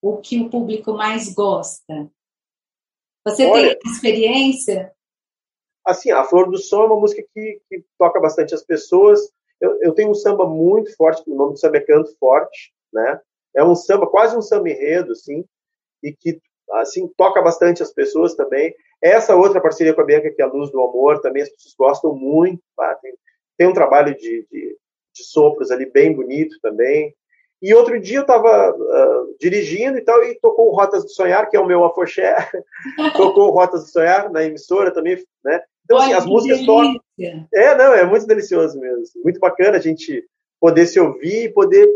o 0.00 0.18
que 0.18 0.40
o 0.40 0.50
público 0.50 0.92
mais 0.92 1.32
gosta. 1.32 2.10
Você 3.26 3.46
Olha, 3.46 3.78
tem 3.78 3.92
experiência? 3.92 4.92
Assim, 5.84 6.10
a 6.10 6.24
Flor 6.24 6.50
do 6.50 6.58
Som 6.58 6.82
é 6.82 6.86
uma 6.86 7.00
música 7.00 7.22
que, 7.34 7.60
que 7.68 7.84
toca 7.98 8.20
bastante 8.20 8.54
as 8.54 8.62
pessoas. 8.62 9.20
Eu, 9.60 9.78
eu, 9.80 9.94
tenho 9.94 10.10
um 10.10 10.14
samba 10.14 10.46
muito 10.46 10.94
forte, 10.94 11.22
o 11.26 11.34
nome 11.34 11.54
do 11.54 11.58
samba 11.58 11.78
é 11.78 11.80
Canto 11.80 12.14
Forte, 12.18 12.72
né? 12.92 13.20
É 13.56 13.64
um 13.64 13.74
samba, 13.74 14.06
quase 14.06 14.36
um 14.36 14.42
samba 14.42 14.68
enredo, 14.68 15.12
assim, 15.12 15.44
e 16.02 16.12
que, 16.12 16.40
assim, 16.72 17.08
toca 17.16 17.40
bastante 17.40 17.82
as 17.82 17.92
pessoas 17.92 18.34
também. 18.34 18.74
Essa 19.04 19.36
outra 19.36 19.60
parceria 19.60 19.92
com 19.92 20.00
a 20.00 20.04
Bianca, 20.04 20.30
que 20.30 20.40
é 20.40 20.44
a 20.46 20.48
Luz 20.48 20.70
do 20.70 20.80
Amor, 20.80 21.20
também 21.20 21.42
as 21.42 21.50
pessoas 21.50 21.74
gostam 21.78 22.14
muito, 22.14 22.62
tá? 22.74 22.94
tem, 23.02 23.12
tem 23.58 23.68
um 23.68 23.74
trabalho 23.74 24.16
de, 24.16 24.46
de, 24.50 24.78
de 25.14 25.24
sopros 25.24 25.70
ali 25.70 25.84
bem 25.84 26.14
bonito 26.14 26.56
também. 26.62 27.14
E 27.60 27.74
outro 27.74 28.00
dia 28.00 28.16
eu 28.16 28.22
estava 28.22 28.70
uh, 28.70 29.36
dirigindo 29.38 29.98
e 29.98 30.00
tal, 30.00 30.24
e 30.24 30.38
tocou 30.40 30.68
o 30.68 30.74
Rotas 30.74 31.04
do 31.04 31.10
Sonhar, 31.10 31.50
que 31.50 31.56
é 31.56 31.60
o 31.60 31.66
meu 31.66 31.84
afoxé, 31.84 32.34
tocou 33.14 33.48
o 33.48 33.50
Rotas 33.50 33.82
do 33.82 33.90
Sonhar 33.90 34.32
na 34.32 34.42
emissora 34.42 34.90
também, 34.90 35.22
né? 35.44 35.62
Então, 35.84 35.98
assim, 35.98 36.14
as 36.14 36.24
músicas 36.24 36.64
tocam. 36.64 36.98
É, 37.52 37.74
não, 37.74 37.92
é 37.92 38.06
muito 38.06 38.26
delicioso 38.26 38.80
mesmo. 38.80 39.04
Muito 39.22 39.38
bacana 39.38 39.76
a 39.76 39.80
gente 39.80 40.24
poder 40.58 40.86
se 40.86 40.98
ouvir 40.98 41.44
e 41.44 41.52
poder, 41.52 41.86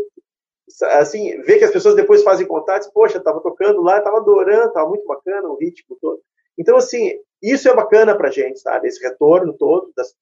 assim, 0.99 1.41
ver 1.41 1.57
que 1.57 1.65
as 1.65 1.71
pessoas 1.71 1.95
depois 1.95 2.21
fazem 2.21 2.45
contatos. 2.45 2.87
Poxa, 2.93 3.17
estava 3.17 3.39
tocando 3.39 3.81
lá, 3.81 3.97
estava 3.97 4.17
adorando, 4.17 4.67
estava 4.67 4.87
muito 4.87 5.07
bacana 5.07 5.49
o 5.49 5.57
ritmo 5.57 5.97
todo. 5.99 6.21
Então, 6.59 6.77
assim, 6.77 7.13
isso 7.41 7.67
é 7.69 7.73
bacana 7.73 8.15
pra 8.15 8.29
gente, 8.29 8.59
sabe? 8.59 8.87
Esse 8.87 9.01
retorno 9.01 9.53
todo 9.53 9.91
das, 9.95 10.13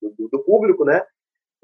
do, 0.00 0.28
do 0.28 0.38
público, 0.44 0.84
né? 0.84 1.04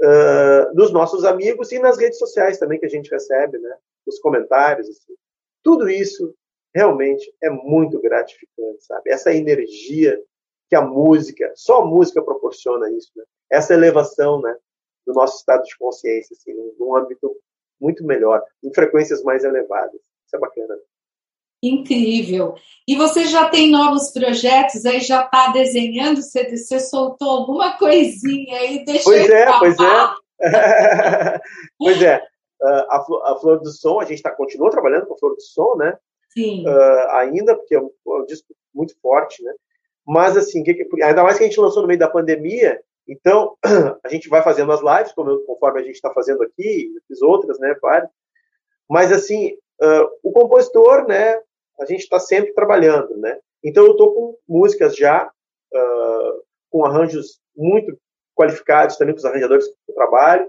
uh, 0.00 0.74
dos 0.74 0.92
nossos 0.92 1.24
amigos 1.24 1.72
e 1.72 1.78
nas 1.78 1.98
redes 1.98 2.18
sociais 2.18 2.58
também 2.58 2.78
que 2.78 2.86
a 2.86 2.90
gente 2.90 3.10
recebe, 3.10 3.58
né? 3.58 3.76
Os 4.06 4.18
comentários, 4.20 4.88
assim. 4.88 5.14
Tudo 5.62 5.88
isso 5.88 6.34
realmente 6.74 7.32
é 7.42 7.50
muito 7.50 8.00
gratificante, 8.00 8.84
sabe? 8.84 9.10
Essa 9.10 9.32
energia 9.32 10.20
que 10.68 10.76
a 10.76 10.82
música, 10.82 11.50
só 11.56 11.82
a 11.82 11.86
música 11.86 12.22
proporciona 12.22 12.90
isso, 12.92 13.10
né? 13.16 13.24
Essa 13.50 13.74
elevação, 13.74 14.40
né? 14.40 14.56
Do 15.06 15.14
nosso 15.14 15.38
estado 15.38 15.62
de 15.64 15.76
consciência, 15.78 16.36
assim, 16.38 16.52
num 16.78 16.94
âmbito 16.94 17.34
muito 17.80 18.04
melhor, 18.04 18.42
em 18.62 18.72
frequências 18.72 19.22
mais 19.22 19.44
elevadas. 19.44 20.00
Isso 20.26 20.36
é 20.36 20.38
bacana. 20.38 20.78
Incrível. 21.62 22.54
E 22.86 22.94
você 22.94 23.24
já 23.24 23.48
tem 23.48 23.70
novos 23.70 24.10
projetos, 24.10 24.86
aí 24.86 25.00
já 25.00 25.24
está 25.24 25.48
desenhando, 25.48 26.22
você, 26.22 26.56
você 26.56 26.78
soltou 26.78 27.30
alguma 27.30 27.76
coisinha 27.76 28.56
aí, 28.58 28.84
deixa 28.84 29.04
Pois 29.04 29.28
é, 29.28 29.58
pois 29.58 29.76
é. 29.78 30.10
pois 31.78 32.02
é. 32.02 32.22
Uh, 32.60 32.84
a, 32.90 32.96
a, 33.32 33.36
Flor 33.40 33.60
do 33.60 33.70
Som, 33.70 34.00
a 34.00 34.04
gente 34.04 34.22
tá, 34.22 34.30
continua 34.30 34.70
trabalhando 34.70 35.06
com 35.06 35.14
a 35.14 35.18
Flor 35.18 35.34
do 35.34 35.40
Som, 35.40 35.76
né? 35.76 35.96
Sim. 36.30 36.64
Uh, 36.66 37.10
ainda, 37.10 37.54
porque 37.54 37.74
é 37.74 37.80
um, 37.80 37.86
é 37.86 38.10
um, 38.10 38.26
disco 38.26 38.54
muito 38.74 38.98
forte, 39.00 39.42
né? 39.42 39.52
Mas, 40.06 40.36
assim, 40.36 40.62
que, 40.62 40.88
ainda 41.02 41.22
mais 41.22 41.38
que 41.38 41.44
a 41.44 41.46
gente 41.46 41.60
lançou 41.60 41.82
no 41.82 41.88
meio 41.88 42.00
da 42.00 42.08
pandemia, 42.08 42.80
então 43.06 43.56
a 44.04 44.08
gente 44.08 44.28
vai 44.28 44.42
fazendo 44.42 44.72
as 44.72 44.80
lives, 44.80 45.12
como, 45.12 45.38
conforme 45.40 45.80
a 45.80 45.84
gente 45.84 45.94
está 45.94 46.10
fazendo 46.12 46.42
aqui, 46.42 46.90
fiz 47.06 47.22
outras, 47.22 47.58
né? 47.58 47.76
Várias. 47.80 48.10
Mas, 48.88 49.12
assim, 49.12 49.52
uh, 49.82 50.08
o 50.22 50.32
compositor, 50.32 51.06
né? 51.06 51.38
A 51.80 51.84
gente 51.84 52.00
está 52.00 52.18
sempre 52.18 52.52
trabalhando, 52.52 53.16
né? 53.16 53.38
Então 53.62 53.84
eu 53.84 53.92
estou 53.92 54.14
com 54.14 54.36
músicas 54.48 54.96
já 54.96 55.26
uh, 55.26 56.42
com 56.70 56.84
arranjos 56.84 57.40
muito 57.56 57.96
qualificados 58.36 58.96
também 58.96 59.14
com 59.14 59.18
os 59.18 59.24
arranjadores 59.24 59.66
que 59.66 59.74
eu 59.88 59.94
trabalho 59.94 60.48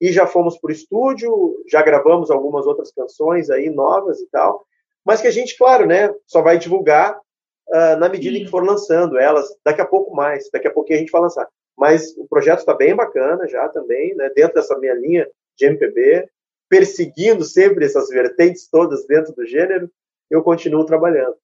e 0.00 0.12
já 0.12 0.26
fomos 0.26 0.58
para 0.58 0.68
o 0.68 0.72
estúdio, 0.72 1.62
já 1.68 1.82
gravamos 1.82 2.30
algumas 2.30 2.66
outras 2.66 2.90
canções 2.92 3.50
aí 3.50 3.68
novas 3.68 4.18
e 4.20 4.26
tal, 4.30 4.64
mas 5.04 5.20
que 5.20 5.28
a 5.28 5.30
gente, 5.30 5.56
claro, 5.56 5.86
né, 5.86 6.14
só 6.26 6.40
vai 6.42 6.58
divulgar 6.58 7.16
uh, 7.16 7.96
na 7.98 8.08
medida 8.08 8.38
Sim. 8.38 8.44
que 8.44 8.50
for 8.50 8.64
lançando 8.64 9.18
elas, 9.18 9.48
daqui 9.64 9.80
a 9.80 9.86
pouco 9.86 10.14
mais, 10.14 10.48
daqui 10.50 10.68
a 10.68 10.72
pouquinho 10.72 10.98
a 10.98 11.00
gente 11.00 11.12
vai 11.12 11.20
lançar. 11.20 11.46
Mas 11.76 12.16
o 12.16 12.26
projeto 12.26 12.60
está 12.60 12.74
bem 12.74 12.94
bacana 12.94 13.46
já 13.46 13.68
também, 13.68 14.14
né, 14.14 14.30
dentro 14.34 14.54
dessa 14.54 14.78
minha 14.78 14.94
linha 14.94 15.28
de 15.56 15.66
MPB, 15.66 16.28
perseguindo 16.68 17.44
sempre 17.44 17.84
essas 17.84 18.08
vertentes 18.08 18.68
todas 18.68 19.06
dentro 19.06 19.34
do 19.34 19.46
gênero, 19.46 19.90
eu 20.30 20.42
continuo 20.42 20.86
trabalhando. 20.86 21.36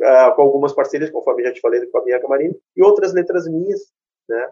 Uh, 0.00 0.34
com 0.34 0.42
algumas 0.42 0.72
parcerias, 0.72 1.10
conforme 1.10 1.44
já 1.44 1.52
te 1.52 1.60
falei, 1.60 1.84
com 1.86 1.98
a 1.98 2.04
Bianca 2.04 2.26
Marini, 2.26 2.58
e 2.74 2.82
outras 2.82 3.12
letras 3.12 3.46
minhas, 3.46 3.92
né? 4.28 4.50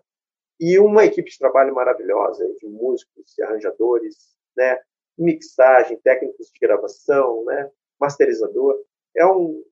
E 0.61 0.79
uma 0.79 1.05
equipe 1.05 1.31
de 1.31 1.39
trabalho 1.39 1.75
maravilhosa, 1.75 2.47
de 2.61 2.69
músicos, 2.69 3.33
de 3.35 3.43
arranjadores, 3.43 4.17
né? 4.57 4.79
Mixagem, 5.17 5.99
técnicos 6.03 6.51
de 6.53 6.59
gravação, 6.61 7.45
né? 7.45 7.71
Masterizador. 7.99 8.77
É 9.17 9.27
um, 9.27 9.65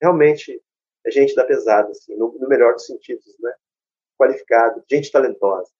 realmente, 0.00 0.60
é 1.06 1.10
gente 1.10 1.34
da 1.34 1.44
pesada, 1.44 1.90
assim, 1.90 2.16
no, 2.16 2.36
no 2.38 2.48
melhor 2.48 2.72
dos 2.74 2.86
sentidos, 2.86 3.36
né? 3.40 3.52
Qualificado, 4.18 4.82
gente 4.90 5.12
talentosa. 5.12 5.70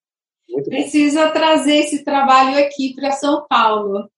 Muito 0.48 0.68
Precisa 0.68 1.26
bom. 1.26 1.32
trazer 1.32 1.76
esse 1.76 2.04
trabalho 2.04 2.58
aqui 2.58 2.94
para 2.94 3.12
São 3.12 3.46
Paulo. 3.48 4.08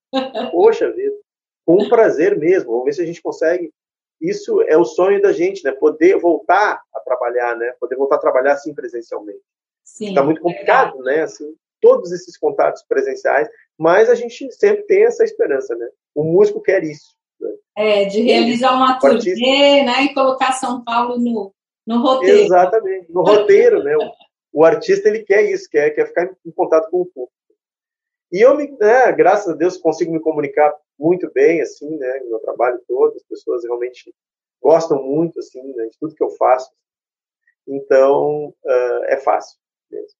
Poxa 0.51 0.91
vida 0.91 1.22
com 1.65 1.81
um 1.81 1.89
prazer 1.89 2.37
mesmo. 2.37 2.71
Vamos 2.71 2.85
ver 2.85 2.93
se 2.93 3.01
a 3.01 3.05
gente 3.05 3.21
consegue. 3.21 3.71
Isso 4.21 4.61
é 4.63 4.77
o 4.77 4.85
sonho 4.85 5.21
da 5.21 5.31
gente, 5.31 5.63
né? 5.63 5.71
Poder 5.71 6.17
voltar 6.17 6.81
a 6.93 6.99
trabalhar, 7.01 7.57
né? 7.57 7.73
Poder 7.79 7.95
voltar 7.95 8.15
a 8.15 8.19
trabalhar 8.19 8.53
assim 8.53 8.73
presencialmente. 8.73 9.41
Está 9.83 10.23
muito 10.23 10.41
complicado, 10.41 10.97
né? 10.99 11.23
Assim, 11.23 11.53
todos 11.81 12.11
esses 12.13 12.37
contatos 12.37 12.83
presenciais, 12.87 13.49
mas 13.77 14.09
a 14.09 14.15
gente 14.15 14.49
sempre 14.53 14.83
tem 14.83 15.03
essa 15.03 15.23
esperança, 15.23 15.75
né? 15.75 15.87
O 16.15 16.23
músico 16.23 16.61
quer 16.61 16.83
isso. 16.83 17.13
Né? 17.39 17.49
É, 17.77 18.05
de 18.05 18.21
realizar 18.21 18.73
uma 18.73 18.97
turnê, 18.97 19.83
né? 19.83 20.03
E 20.03 20.13
colocar 20.13 20.53
São 20.53 20.81
Paulo 20.83 21.17
no, 21.19 21.53
no 21.85 22.01
roteiro. 22.01 22.39
Exatamente, 22.39 23.11
no 23.11 23.21
roteiro, 23.21 23.83
né? 23.83 23.95
O, 23.97 24.61
o 24.61 24.63
artista 24.63 25.09
ele 25.09 25.23
quer 25.23 25.43
isso, 25.51 25.69
quer, 25.69 25.89
quer 25.89 26.07
ficar 26.07 26.29
em 26.45 26.51
contato 26.51 26.89
com 26.89 27.01
o 27.01 27.05
público. 27.05 27.33
E 28.33 28.41
eu, 28.41 28.57
me, 28.57 28.67
né, 28.79 29.11
graças 29.11 29.47
a 29.47 29.55
Deus, 29.55 29.77
consigo 29.77 30.11
me 30.11 30.19
comunicar 30.19 30.73
muito 30.97 31.31
bem, 31.31 31.61
assim, 31.61 31.87
né, 31.97 32.19
no 32.23 32.31
meu 32.31 32.39
trabalho 32.39 32.81
todo. 32.87 33.15
As 33.15 33.21
pessoas 33.21 33.63
realmente 33.63 34.11
gostam 34.59 35.03
muito, 35.03 35.37
assim, 35.37 35.61
né, 35.61 35.85
de 35.85 35.99
tudo 35.99 36.15
que 36.15 36.23
eu 36.23 36.31
faço. 36.31 36.71
Então, 37.67 38.47
uh, 38.47 39.03
é 39.05 39.17
fácil 39.17 39.59
mesmo. 39.91 40.17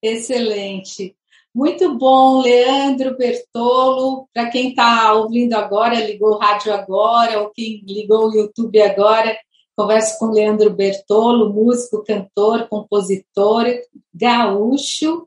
Excelente. 0.00 1.16
Muito 1.52 1.98
bom, 1.98 2.40
Leandro 2.40 3.16
Bertolo. 3.16 4.28
Para 4.32 4.48
quem 4.48 4.68
está 4.68 5.12
ouvindo 5.14 5.54
agora, 5.54 6.06
ligou 6.06 6.34
o 6.34 6.38
rádio 6.38 6.72
agora, 6.72 7.40
ou 7.40 7.50
quem 7.50 7.82
ligou 7.84 8.28
o 8.28 8.34
YouTube 8.34 8.80
agora, 8.80 9.36
converso 9.76 10.20
com 10.20 10.26
Leandro 10.26 10.70
Bertolo, 10.70 11.52
músico, 11.52 12.04
cantor, 12.04 12.68
compositor, 12.68 13.66
gaúcho, 14.14 15.26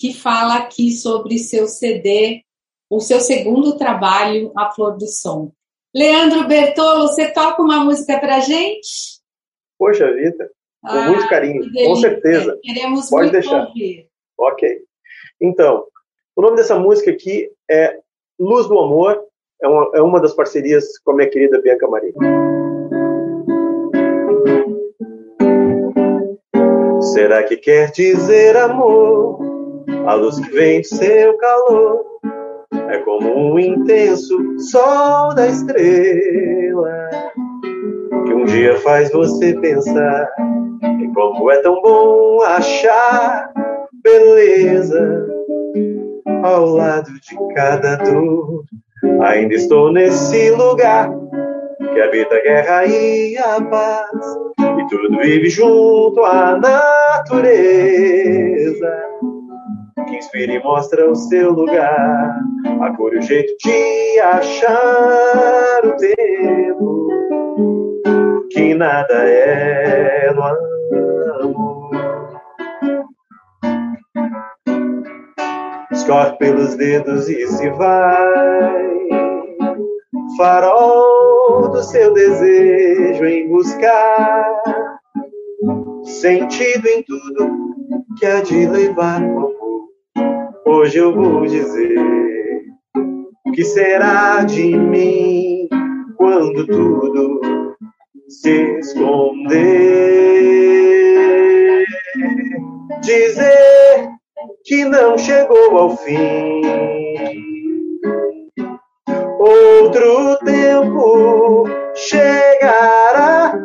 que 0.00 0.14
fala 0.14 0.56
aqui 0.56 0.92
sobre 0.92 1.36
seu 1.36 1.68
CD, 1.68 2.42
o 2.88 3.00
seu 3.00 3.20
segundo 3.20 3.76
trabalho, 3.76 4.50
A 4.56 4.70
Flor 4.70 4.96
do 4.96 5.06
Som. 5.06 5.52
Leandro 5.94 6.48
Bertolo, 6.48 7.08
você 7.08 7.30
toca 7.30 7.60
uma 7.60 7.84
música 7.84 8.18
para 8.18 8.40
gente? 8.40 9.20
Poxa 9.78 10.10
vida, 10.14 10.50
com 10.80 10.88
ah, 10.88 11.06
muito 11.10 11.28
carinho, 11.28 11.70
com 11.84 11.96
certeza. 11.96 12.58
Queremos 12.62 13.10
Pode 13.10 13.24
muito 13.24 13.32
deixar. 13.32 13.66
ouvir. 13.66 14.08
Ok. 14.38 14.78
Então, 15.38 15.84
o 16.34 16.40
nome 16.40 16.56
dessa 16.56 16.78
música 16.78 17.10
aqui 17.10 17.50
é 17.70 17.98
Luz 18.38 18.68
do 18.68 18.78
Amor, 18.78 19.22
é 19.60 19.68
uma, 19.68 19.90
é 19.96 20.00
uma 20.00 20.18
das 20.18 20.32
parcerias 20.32 20.98
com 21.04 21.12
a 21.12 21.16
minha 21.16 21.28
querida 21.28 21.60
Bianca 21.60 21.86
Maria. 21.86 22.14
Será 27.12 27.42
que 27.42 27.58
quer 27.58 27.90
dizer 27.90 28.56
amor? 28.56 29.49
A 30.06 30.14
luz 30.14 30.38
que 30.40 30.50
vem 30.50 30.80
de 30.80 30.88
seu 30.88 31.36
calor 31.38 32.04
é 32.90 32.98
como 32.98 33.52
um 33.52 33.58
intenso 33.58 34.58
sol 34.58 35.34
da 35.34 35.46
estrela 35.46 37.10
que 38.26 38.34
um 38.34 38.44
dia 38.44 38.76
faz 38.76 39.10
você 39.12 39.54
pensar 39.60 40.28
em 40.82 41.12
como 41.12 41.50
é 41.50 41.60
tão 41.62 41.80
bom 41.82 42.42
achar 42.42 43.52
beleza 44.02 45.26
ao 46.42 46.66
lado 46.66 47.10
de 47.12 47.54
cada 47.54 47.96
dor. 47.96 48.64
Ainda 49.22 49.54
estou 49.54 49.92
nesse 49.92 50.50
lugar 50.50 51.10
que 51.92 52.00
habita 52.00 52.34
a 52.34 52.40
guerra 52.40 52.86
e 52.86 53.36
a 53.38 53.60
paz 53.60 54.38
e 54.58 54.86
tudo 54.88 55.18
vive 55.20 55.48
junto 55.48 56.24
à 56.24 56.58
natureza 56.58 58.00
que 60.10 60.16
inspira 60.16 60.52
e 60.52 60.62
mostra 60.62 61.08
o 61.08 61.14
seu 61.14 61.52
lugar, 61.52 62.36
a 62.80 62.96
cor 62.96 63.14
e 63.14 63.18
o 63.18 63.22
jeito 63.22 63.54
de 63.62 64.20
achar 64.20 65.86
o 65.86 65.96
tempo, 65.96 67.08
que 68.50 68.74
nada 68.74 69.14
é 69.14 70.32
no 70.34 70.42
amor. 70.42 71.90
Escorre 75.92 76.36
pelos 76.38 76.74
dedos 76.74 77.28
e 77.28 77.46
se 77.46 77.70
vai, 77.70 79.08
farol 80.36 81.70
do 81.70 81.82
seu 81.84 82.12
desejo 82.12 83.24
em 83.24 83.48
buscar. 83.48 84.60
Sentido 86.02 86.86
em 86.88 87.04
tudo 87.04 87.50
que 88.18 88.26
há 88.26 88.42
de 88.42 88.66
levar. 88.66 89.22
Hoje 90.72 90.98
eu 90.98 91.12
vou 91.12 91.44
dizer 91.46 92.62
o 93.44 93.50
que 93.50 93.64
será 93.64 94.44
de 94.44 94.76
mim 94.76 95.68
quando 96.16 96.64
tudo 96.64 97.40
se 98.28 98.78
esconder. 98.78 99.56
Dizer 103.02 104.10
que 104.64 104.84
não 104.84 105.18
chegou 105.18 105.76
ao 105.76 105.96
fim. 105.96 106.62
Outro 109.40 110.38
tempo 110.44 111.64
chegará, 111.96 113.58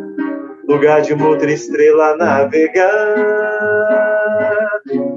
lugar 0.68 1.04
de 1.04 1.14
uma 1.14 1.28
outra 1.28 1.52
estrela 1.52 2.18
navegar, 2.18 3.16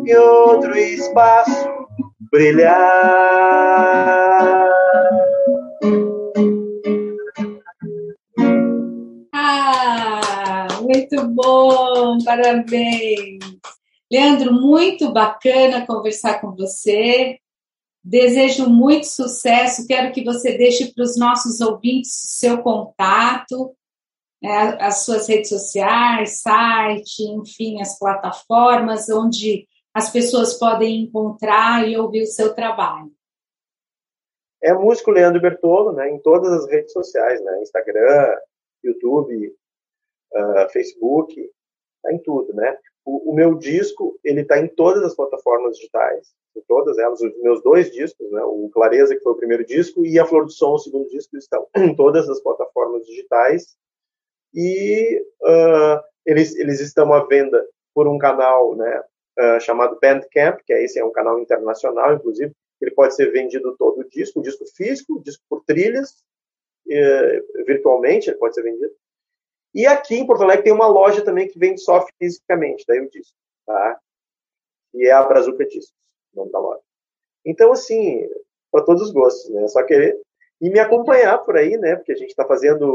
e 0.04 0.14
outro 0.16 0.76
espaço 0.76 1.77
brilhar. 2.30 2.78
Ah, 9.32 10.68
muito 10.82 11.28
bom, 11.28 12.18
parabéns. 12.24 13.38
Leandro, 14.10 14.52
muito 14.52 15.12
bacana 15.12 15.86
conversar 15.86 16.40
com 16.40 16.54
você. 16.54 17.38
Desejo 18.02 18.68
muito 18.68 19.06
sucesso. 19.06 19.86
Quero 19.86 20.12
que 20.12 20.24
você 20.24 20.56
deixe 20.56 20.92
para 20.92 21.04
os 21.04 21.18
nossos 21.18 21.60
ouvintes 21.60 22.10
seu 22.12 22.62
contato, 22.62 23.74
né, 24.42 24.78
as 24.80 25.04
suas 25.04 25.28
redes 25.28 25.50
sociais, 25.50 26.40
site, 26.40 27.22
enfim, 27.22 27.82
as 27.82 27.98
plataformas 27.98 29.08
onde 29.10 29.66
as 29.98 30.10
pessoas 30.10 30.54
podem 30.54 31.02
encontrar 31.02 31.86
e 31.88 31.96
ouvir 31.96 32.22
o 32.22 32.26
seu 32.26 32.54
trabalho. 32.54 33.10
É 34.62 34.72
músico 34.72 35.10
Leandro 35.10 35.40
Bertolo, 35.40 35.92
né, 35.92 36.08
em 36.08 36.20
todas 36.20 36.52
as 36.52 36.68
redes 36.68 36.92
sociais, 36.92 37.42
né, 37.42 37.62
Instagram, 37.62 38.36
YouTube, 38.82 39.54
uh, 40.34 40.68
Facebook, 40.70 41.50
tá 42.02 42.12
em 42.12 42.18
tudo, 42.18 42.54
né? 42.54 42.76
O, 43.04 43.32
o 43.32 43.34
meu 43.34 43.54
disco, 43.54 44.18
ele 44.22 44.42
está 44.42 44.58
em 44.58 44.68
todas 44.68 45.02
as 45.02 45.14
plataformas 45.14 45.76
digitais, 45.76 46.28
em 46.56 46.60
todas 46.62 46.96
elas, 46.98 47.20
os 47.20 47.42
meus 47.42 47.62
dois 47.62 47.90
discos, 47.90 48.30
né? 48.30 48.40
O 48.42 48.70
Clareza, 48.72 49.16
que 49.16 49.22
foi 49.22 49.32
o 49.32 49.36
primeiro 49.36 49.64
disco, 49.64 50.06
e 50.06 50.18
a 50.18 50.26
Flor 50.26 50.44
do 50.44 50.52
Som, 50.52 50.74
o 50.74 50.78
segundo 50.78 51.08
disco, 51.08 51.36
estão 51.36 51.66
em 51.76 51.94
todas 51.94 52.28
as 52.28 52.40
plataformas 52.40 53.04
digitais. 53.04 53.76
E 54.54 55.20
uh, 55.42 56.00
eles, 56.24 56.54
eles 56.56 56.80
estão 56.80 57.12
à 57.12 57.24
venda 57.26 57.66
por 57.94 58.06
um 58.06 58.18
canal, 58.18 58.76
né? 58.76 59.02
Uh, 59.38 59.60
chamado 59.60 59.98
Bandcamp, 60.00 60.58
que 60.66 60.72
é 60.72 60.82
esse 60.82 60.98
é 60.98 61.04
um 61.04 61.12
canal 61.12 61.38
internacional, 61.38 62.14
inclusive, 62.14 62.52
ele 62.80 62.90
pode 62.90 63.14
ser 63.14 63.30
vendido 63.30 63.76
todo 63.76 64.00
o 64.00 64.08
disco, 64.08 64.40
o 64.40 64.42
disco 64.42 64.64
físico, 64.74 65.14
o 65.14 65.22
disco 65.22 65.44
por 65.48 65.62
trilhas, 65.64 66.10
uh, 66.86 67.64
virtualmente, 67.64 68.28
ele 68.28 68.38
pode 68.38 68.54
ser 68.54 68.62
vendido. 68.62 68.92
E 69.74 69.86
aqui 69.86 70.16
em 70.16 70.26
Porto 70.26 70.42
Alegre 70.42 70.64
tem 70.64 70.72
uma 70.72 70.88
loja 70.88 71.24
também 71.24 71.46
que 71.46 71.58
vende 71.58 71.80
só 71.80 72.04
fisicamente, 72.18 72.84
daí 72.88 73.00
o 73.00 73.10
disco, 73.10 73.36
tá? 73.64 74.00
E 74.94 75.06
é 75.06 75.12
a 75.12 75.22
Brazuca 75.22 75.64
Discos, 75.66 75.94
o 76.34 76.38
nome 76.38 76.50
da 76.50 76.58
loja. 76.58 76.82
Então, 77.44 77.70
assim, 77.70 78.28
para 78.72 78.84
todos 78.84 79.02
os 79.02 79.12
gostos, 79.12 79.50
né? 79.50 79.68
Só 79.68 79.84
querer 79.84 80.20
e 80.60 80.70
me 80.70 80.80
acompanhar 80.80 81.38
por 81.38 81.56
aí, 81.56 81.76
né? 81.76 81.96
Porque 81.96 82.12
a 82.12 82.16
gente 82.16 82.30
está 82.30 82.44
fazendo, 82.44 82.86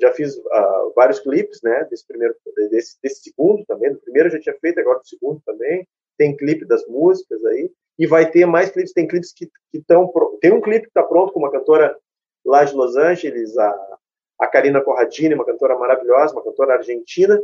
já 0.00 0.12
fiz 0.12 0.36
uh, 0.36 0.92
vários 0.94 1.20
clipes, 1.20 1.60
né? 1.62 1.86
Desse 1.90 2.06
primeiro, 2.06 2.34
desse, 2.70 2.96
desse 3.02 3.22
segundo 3.22 3.64
também. 3.66 3.92
Do 3.92 4.00
primeiro 4.00 4.30
já 4.30 4.40
tinha 4.40 4.56
feito, 4.60 4.80
agora 4.80 4.98
do 4.98 5.06
segundo 5.06 5.40
também. 5.44 5.86
Tem 6.18 6.36
clipe 6.36 6.64
das 6.64 6.86
músicas 6.86 7.44
aí 7.46 7.70
e 7.98 8.06
vai 8.06 8.30
ter 8.30 8.46
mais 8.46 8.70
clipes. 8.70 8.92
Tem 8.92 9.06
clipes 9.06 9.32
que 9.32 9.48
estão, 9.72 10.12
tem 10.40 10.52
um 10.52 10.60
clipe 10.60 10.82
que 10.82 10.90
está 10.90 11.02
pronto 11.02 11.32
com 11.32 11.38
uma 11.38 11.50
cantora 11.50 11.96
lá 12.44 12.64
de 12.64 12.74
Los 12.74 12.96
Angeles, 12.96 13.56
a 13.58 13.96
a 14.38 14.46
Karina 14.46 14.82
Corradini, 14.82 15.34
uma 15.34 15.44
cantora 15.44 15.78
maravilhosa, 15.78 16.34
uma 16.34 16.44
cantora 16.44 16.74
argentina, 16.74 17.40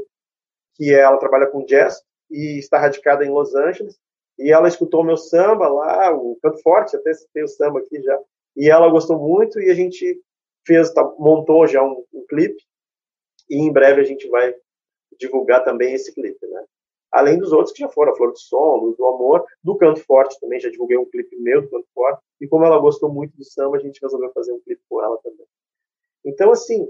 que 0.74 0.92
ela 0.92 1.16
trabalha 1.18 1.46
com 1.46 1.64
jazz 1.64 2.02
e 2.30 2.58
está 2.58 2.78
radicada 2.78 3.24
em 3.24 3.30
Los 3.30 3.54
Angeles. 3.54 3.98
E 4.38 4.52
ela 4.52 4.68
escutou 4.68 5.04
meu 5.04 5.16
samba 5.16 5.68
lá, 5.68 6.12
o 6.14 6.38
canto 6.42 6.60
forte, 6.62 6.96
até 6.96 7.12
tem 7.32 7.44
o 7.44 7.48
samba 7.48 7.80
aqui 7.80 8.00
já. 8.02 8.18
E 8.56 8.70
ela 8.70 8.88
gostou 8.88 9.18
muito 9.18 9.60
e 9.60 9.70
a 9.70 9.74
gente 9.74 10.20
fez, 10.66 10.92
tá, 10.92 11.02
montou 11.18 11.66
já 11.66 11.82
um, 11.82 12.04
um 12.12 12.26
clipe. 12.26 12.62
E 13.48 13.56
em 13.56 13.72
breve 13.72 14.00
a 14.00 14.04
gente 14.04 14.28
vai 14.28 14.54
divulgar 15.18 15.64
também 15.64 15.94
esse 15.94 16.14
clipe, 16.14 16.46
né? 16.46 16.64
Além 17.10 17.38
dos 17.38 17.52
outros 17.52 17.74
que 17.74 17.80
já 17.80 17.88
foram, 17.88 18.12
a 18.12 18.16
Flor 18.16 18.32
do 18.32 18.38
Som, 18.38 18.76
Luz 18.76 18.96
do 18.96 19.06
Amor, 19.06 19.44
do 19.62 19.76
Canto 19.76 20.00
Forte 20.00 20.40
também, 20.40 20.58
já 20.58 20.70
divulguei 20.70 20.96
um 20.96 21.04
clipe 21.04 21.36
meu 21.36 21.60
do 21.60 21.68
Canto 21.68 21.86
Forte. 21.94 22.22
E 22.40 22.48
como 22.48 22.64
ela 22.64 22.78
gostou 22.78 23.12
muito 23.12 23.36
do 23.36 23.44
samba, 23.44 23.76
a 23.76 23.80
gente 23.80 24.00
resolveu 24.00 24.32
fazer 24.32 24.52
um 24.52 24.60
clipe 24.60 24.80
com 24.88 25.02
ela 25.02 25.18
também. 25.18 25.46
Então, 26.24 26.50
assim, 26.50 26.88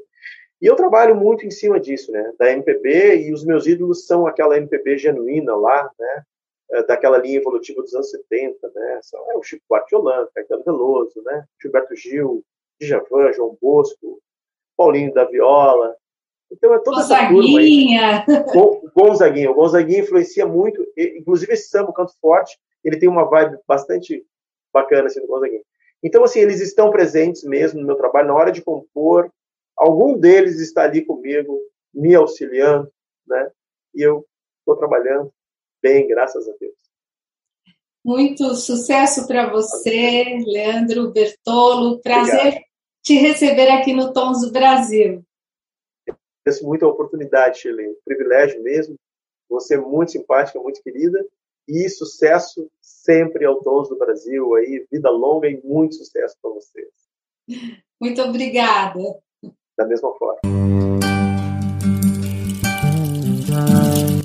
e 0.60 0.66
eu 0.66 0.76
trabalho 0.76 1.16
muito 1.16 1.44
em 1.44 1.50
cima 1.50 1.80
disso, 1.80 2.12
né? 2.12 2.32
Da 2.38 2.52
MPB, 2.52 3.26
e 3.26 3.32
os 3.32 3.44
meus 3.44 3.66
ídolos 3.66 4.06
são 4.06 4.24
aquela 4.24 4.56
MPB 4.56 4.96
genuína 4.96 5.56
lá, 5.56 5.90
né? 5.98 6.24
É, 6.72 6.82
daquela 6.84 7.18
linha 7.18 7.36
evolutiva 7.38 7.82
dos 7.82 7.94
anos 7.94 8.10
70, 8.10 8.72
né? 8.74 9.00
São, 9.02 9.20
é 9.30 9.36
o 9.36 9.42
Chico 9.42 9.62
Buarque 9.68 9.94
Holanda, 9.94 10.30
Caetano 10.34 10.64
Veloso, 10.64 11.22
né? 11.22 11.44
Gilberto 11.60 11.94
Gil, 11.94 12.42
Djavan, 12.80 13.30
João 13.32 13.58
Bosco, 13.60 14.20
Paulinho 14.74 15.12
da 15.12 15.24
Viola. 15.24 15.94
Então 16.50 16.72
é 16.72 16.78
toda 16.78 16.96
Gonzaguinha. 16.96 18.24
essa 18.26 18.54
turma 18.54 18.80
aí. 18.80 18.90
Gonzaguinha. 18.94 19.50
O 19.50 19.54
Gonzaguinha 19.54 20.00
influencia 20.00 20.46
muito, 20.46 20.82
inclusive 20.96 21.52
esse 21.52 21.68
samba, 21.68 21.90
o 21.90 21.94
Canto 21.94 22.14
Forte, 22.20 22.58
ele 22.82 22.98
tem 22.98 23.08
uma 23.08 23.24
vibe 23.24 23.58
bastante 23.68 24.24
bacana 24.72 25.06
assim, 25.06 25.20
do 25.20 25.26
Gonzaguinha. 25.26 25.62
Então, 26.02 26.24
assim, 26.24 26.40
eles 26.40 26.60
estão 26.60 26.90
presentes 26.90 27.44
mesmo 27.44 27.80
no 27.80 27.86
meu 27.86 27.96
trabalho, 27.96 28.28
na 28.28 28.34
hora 28.34 28.50
de 28.50 28.62
compor, 28.62 29.30
algum 29.76 30.18
deles 30.18 30.58
está 30.58 30.84
ali 30.84 31.04
comigo, 31.04 31.60
me 31.94 32.14
auxiliando, 32.14 32.90
né? 33.26 33.50
E 33.94 34.02
eu 34.02 34.26
estou 34.60 34.76
trabalhando 34.76 35.30
bem, 35.82 36.06
graças 36.06 36.48
a 36.48 36.52
Deus. 36.58 36.74
Muito 38.04 38.54
sucesso 38.56 39.26
para 39.26 39.50
você, 39.50 40.38
Leandro 40.44 41.12
Bertolo. 41.12 42.00
Prazer 42.00 42.38
Obrigado. 42.38 42.64
te 43.02 43.14
receber 43.14 43.68
aqui 43.70 43.92
no 43.92 44.12
Tons 44.12 44.40
do 44.40 44.50
Brasil. 44.50 45.22
Agradeço 46.40 46.66
muito 46.66 46.84
a 46.84 46.88
oportunidade, 46.88 47.60
Shirley. 47.60 47.94
Privilégio 48.04 48.62
mesmo. 48.62 48.96
Você 49.48 49.74
é 49.74 49.78
muito 49.78 50.12
simpática, 50.12 50.58
muito 50.58 50.82
querida 50.82 51.24
e 51.68 51.88
sucesso 51.88 52.68
sempre 52.80 53.44
ao 53.44 53.60
Tons 53.62 53.88
do 53.88 53.96
Brasil 53.96 54.54
aí, 54.54 54.84
vida 54.90 55.10
longa 55.10 55.48
e 55.48 55.60
muito 55.62 55.94
sucesso 55.94 56.36
para 56.42 56.50
vocês. 56.50 56.88
Muito 58.00 58.20
obrigada. 58.22 58.98
Da 59.76 59.86
mesma 59.86 60.12
forma. 60.18 60.40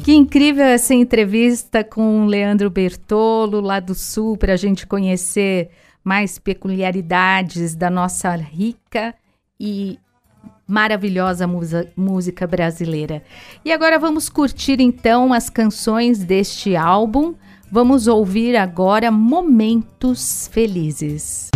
Que 0.08 0.14
incrível 0.14 0.64
essa 0.64 0.94
entrevista 0.94 1.84
com 1.84 2.22
o 2.24 2.28
Leandro 2.28 2.70
Bertolo, 2.70 3.60
lá 3.60 3.82
do 3.82 3.94
Sul, 3.94 4.38
para 4.38 4.54
a 4.54 4.56
gente 4.56 4.88
conhecer 4.88 5.70
mais 6.02 6.40
peculiaridades 6.40 7.76
da 7.76 7.90
nossa 7.90 8.34
rica 8.34 9.14
e 9.60 10.00
maravilhosa 10.66 11.46
música 11.94 12.48
brasileira. 12.48 13.22
E 13.66 13.72
agora 13.74 14.00
vamos 14.00 14.30
curtir 14.30 14.80
então 14.80 15.34
as 15.34 15.50
canções 15.50 16.20
deste 16.20 16.74
álbum. 16.74 17.36
Vamos 17.70 18.08
ouvir 18.08 18.56
agora 18.56 19.12
Momentos 19.12 20.50
Felizes. 20.54 21.50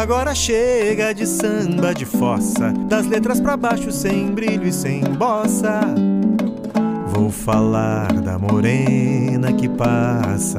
Agora 0.00 0.34
chega 0.34 1.12
de 1.12 1.26
samba 1.26 1.92
de 1.92 2.06
fossa, 2.06 2.72
das 2.88 3.06
letras 3.06 3.38
para 3.38 3.54
baixo 3.54 3.92
sem 3.92 4.28
brilho 4.32 4.66
e 4.66 4.72
sem 4.72 5.02
bossa. 5.02 5.82
Vou 7.08 7.30
falar 7.30 8.10
da 8.14 8.38
morena 8.38 9.52
que 9.52 9.68
passa. 9.68 10.58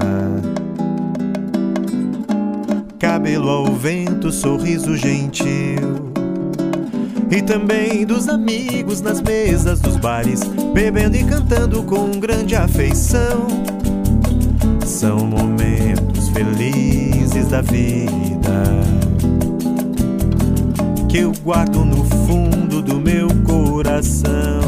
Cabelo 2.99 3.49
ao 3.49 3.65
vento, 3.73 4.31
sorriso 4.31 4.95
gentil. 4.95 6.11
E 7.31 7.41
também 7.41 8.05
dos 8.05 8.29
amigos 8.29 9.01
nas 9.01 9.19
mesas 9.21 9.79
dos 9.79 9.97
bares, 9.97 10.43
bebendo 10.71 11.17
e 11.17 11.23
cantando 11.23 11.81
com 11.81 12.11
grande 12.11 12.55
afeição. 12.55 13.47
São 14.85 15.25
momentos 15.25 16.29
felizes 16.29 17.47
da 17.47 17.63
vida 17.63 18.21
que 21.11 21.17
eu 21.17 21.33
guardo 21.43 21.83
no 21.83 22.05
fundo 22.25 22.81
do 22.81 22.97
meu 22.97 23.27
coração. 23.45 24.61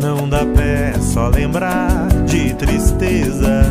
Não 0.00 0.26
dá 0.26 0.46
pé 0.46 0.94
só 0.98 1.28
lembrar 1.28 2.08
de 2.24 2.54
tristeza. 2.54 3.70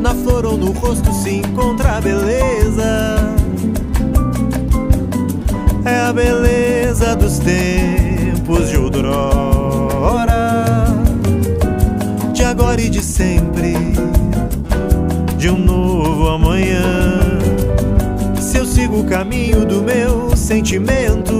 Na 0.00 0.14
flor 0.14 0.46
ou 0.46 0.56
no 0.56 0.72
rosto 0.72 1.12
se 1.12 1.34
encontra 1.34 1.98
a 1.98 2.00
beleza. 2.00 3.16
É 5.84 6.08
a 6.08 6.12
beleza 6.14 7.14
dos 7.16 7.38
tempos 7.38 8.70
de 8.70 8.78
outrora, 8.78 10.64
de 12.32 12.44
agora 12.44 12.80
e 12.80 12.88
de 12.88 13.02
sempre, 13.02 13.74
de 15.36 15.50
um 15.50 15.58
novo 15.58 16.28
amanhã 16.28 17.25
sigo 18.86 19.00
o 19.00 19.04
caminho 19.04 19.66
do 19.66 19.82
meu 19.82 20.36
sentimento. 20.36 21.32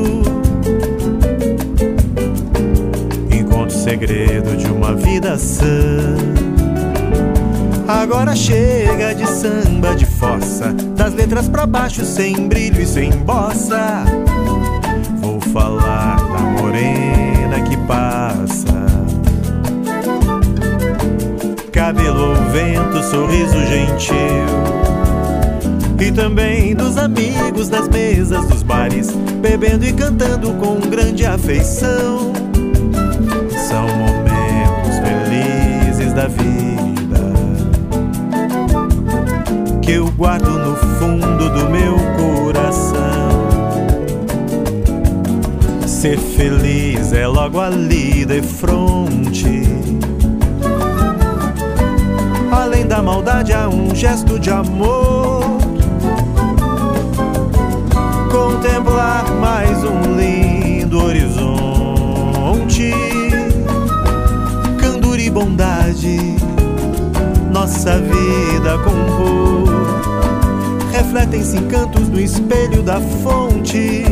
Encontro 3.31 3.77
o 3.77 3.81
segredo 3.81 4.57
de 4.57 4.67
uma 4.67 4.97
vida 4.97 5.39
sã. 5.39 6.17
Agora 7.87 8.35
chega 8.35 9.15
de 9.15 9.25
samba 9.29 9.95
de 9.95 10.05
fossa, 10.05 10.73
das 10.73 11.15
letras 11.15 11.49
pra 11.49 11.67
baixo 11.67 12.05
sem 12.05 12.49
brilho 12.49 12.83
e 12.83 12.87
sem 12.87 13.11
bossa. 13.11 14.05
Vou 15.21 15.41
falar 15.41 16.17
da 16.17 16.41
morena 16.41 17.61
que 17.61 17.77
passa. 17.87 18.87
Cabelo 21.71 22.25
ao 22.25 22.51
vento, 22.51 23.05
sorriso 23.05 23.59
gentil 23.67 24.86
e 25.99 26.13
também 26.13 26.75
dos 26.75 26.99
amigos 26.99 27.69
das 27.69 27.89
mesas 27.89 28.45
dos 28.47 28.63
bares, 28.63 29.11
bebendo 29.41 29.85
e 29.85 29.93
cantando 29.93 30.53
com 30.55 30.79
grande 30.81 31.25
afeição. 31.25 32.33
São 33.69 33.87
momentos 33.89 34.99
felizes 35.03 36.13
da 36.13 36.29
vida 36.29 36.77
que 39.81 39.93
eu 39.93 40.11
guardo 40.13 40.51
no 40.51 40.77
fundo 40.77 41.49
do 41.51 41.71
meu 41.71 41.97
coração. 42.17 43.47
Ser 45.87 46.19
feliz 46.19 47.13
é 47.13 47.27
logo 47.27 47.59
ali 47.59 48.25
de 48.25 48.43
fronte. 48.43 49.63
Além 52.53 52.87
da 52.87 53.03
maldade, 53.03 53.53
há 53.53 53.69
um 53.69 53.95
gesto 53.95 54.39
de 54.39 54.51
amor 54.51 55.66
contemplar 58.57 59.31
mais 59.35 59.85
um 59.85 60.17
lindo 60.17 61.05
horizonte. 61.05 62.91
Candura 64.81 65.21
e 65.21 65.29
bondade, 65.29 66.37
nossa 67.53 67.99
vida 67.99 68.79
compor. 68.79 69.67
Refletem-se 70.91 71.59
encantos 71.59 72.09
no 72.09 72.19
espelho 72.19 72.83
da 72.83 72.99
fonte. 72.99 74.05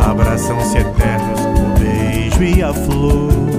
Abraçam-se 0.00 0.78
eternos 0.78 1.40
o 1.40 1.78
beijo 1.78 2.42
e 2.42 2.62
a 2.62 2.72
flor. 2.72 3.53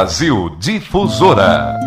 Brasil 0.00 0.56
Difusora. 0.58 1.79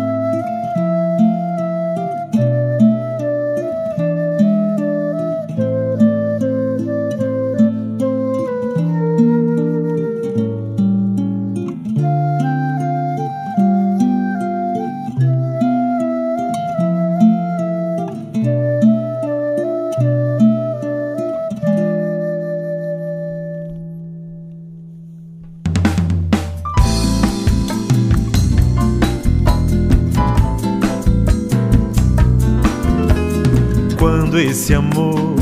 Esse 34.38 34.74
amor, 34.74 35.36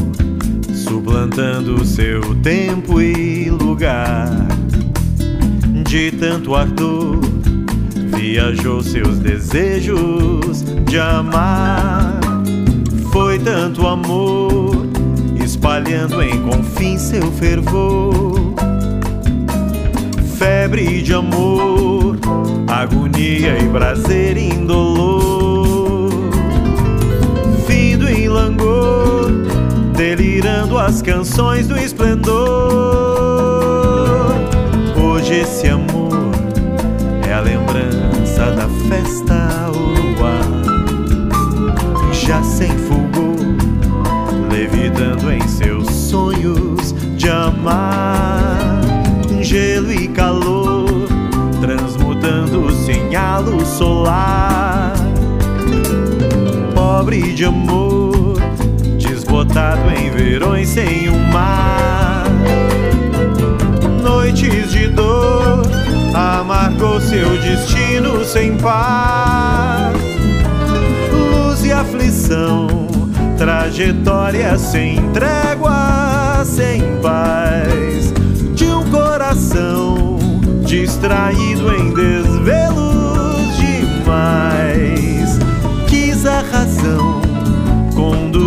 suplantando 0.74 1.85
seu 1.85 2.20
tempo 2.42 3.00
e 3.00 3.48
lugar. 3.48 4.28
De 5.88 6.11
tanto 6.12 6.55
ardor, 6.55 7.20
viajou 8.14 8.83
seus 8.83 9.18
desejos 9.18 10.62
de 10.87 10.98
amar. 10.98 12.20
Foi 13.12 13.38
tanto 13.38 13.87
amor, 13.87 14.87
espalhando 15.42 16.22
em 16.22 16.42
confins 16.42 17.00
seu 17.02 17.31
fervor. 17.33 18.55
Febre 20.37 21.02
de 21.02 21.14
amor, 21.14 22.18
agonia 22.68 23.59
e 23.59 23.68
prazer 23.68 24.37
indolor. 24.37 25.32
Delirando 30.02 30.76
as 30.78 31.00
canções 31.00 31.68
do 31.68 31.78
esplendor. 31.78 32.34
Hoje 35.00 35.42
esse 35.42 35.68
amor 35.68 36.32
é 37.24 37.32
a 37.32 37.38
lembrança 37.40 38.50
da 38.50 38.68
festa 38.88 39.70
uruguá. 39.70 40.40
Já 42.12 42.42
sem 42.42 42.76
fulgor, 42.78 43.36
levitando 44.50 45.30
em 45.30 45.46
seus 45.46 45.88
sonhos 45.88 46.92
de 47.16 47.28
amar. 47.28 48.58
Gelo 49.40 49.92
e 49.92 50.08
calor, 50.08 51.06
transmutando-se 51.60 52.90
em 52.90 53.14
solar. 53.64 54.94
Pobre 56.74 57.34
de 57.34 57.44
amor, 57.44 58.12
desbotado 59.42 59.90
em 59.90 60.11
verões 60.11 60.68
sem 60.68 61.09
um 61.09 61.18
mar. 61.33 62.24
Noites 64.00 64.70
de 64.70 64.88
dor, 64.88 65.62
amargou 66.14 67.00
seu 67.00 67.28
destino 67.40 68.24
sem 68.24 68.57
par. 68.57 69.92
Luz 71.12 71.64
e 71.64 71.72
aflição, 71.72 72.88
trajetória 73.37 74.57
sem 74.59 75.11
trégua, 75.12 76.44
sem 76.44 76.81
paz. 77.00 78.12
De 78.55 78.66
um 78.66 78.88
coração 78.90 80.18
distraído 80.64 81.74
em 81.74 81.92
desvelos 81.92 83.57
demais. 83.57 85.38
Quis 85.88 86.24
a 86.26 86.40
razão 86.42 87.21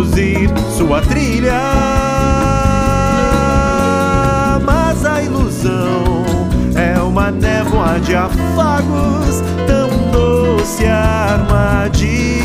conduzir 0.06 0.48
sua 0.76 1.00
trilha, 1.02 1.60
mas 4.64 5.04
a 5.04 5.22
ilusão 5.22 6.24
é 6.74 6.98
uma 7.00 7.30
névoa 7.30 7.98
de 8.00 8.14
afagos, 8.14 9.42
tão 9.66 9.90
doce 10.10 10.86
armadilha 10.86 12.36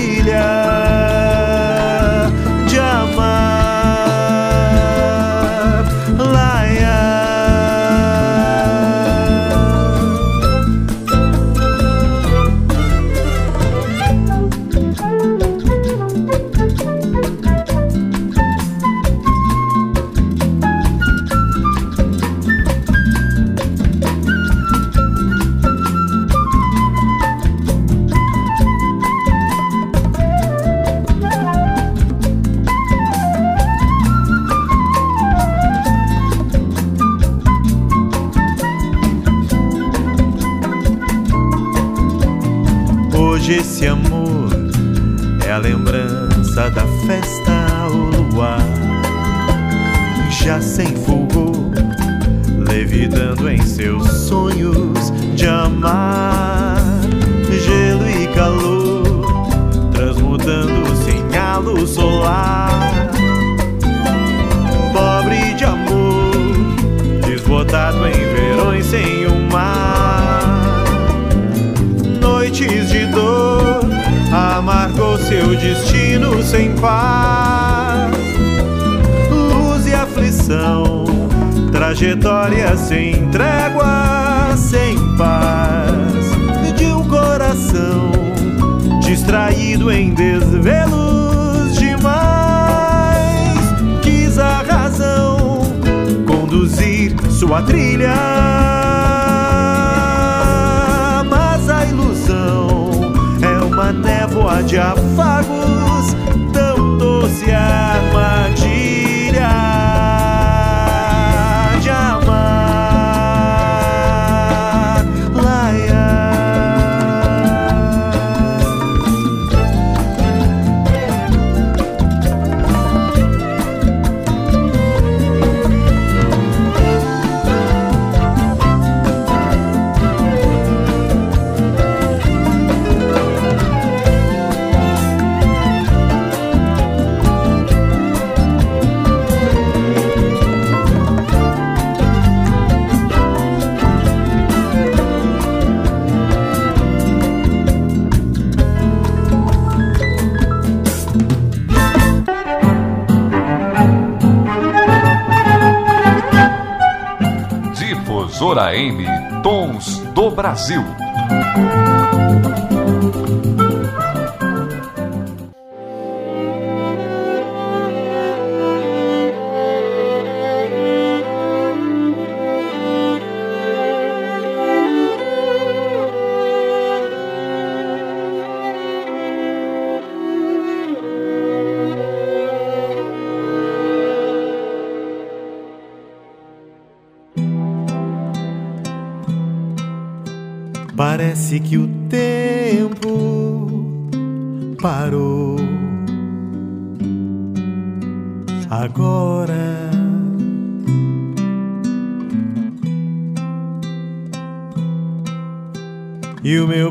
do 160.22 160.30
Brasil. 160.30 160.86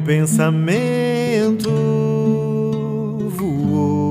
Meu 0.01 0.03
pensamento 0.03 1.70
voou. 3.36 4.11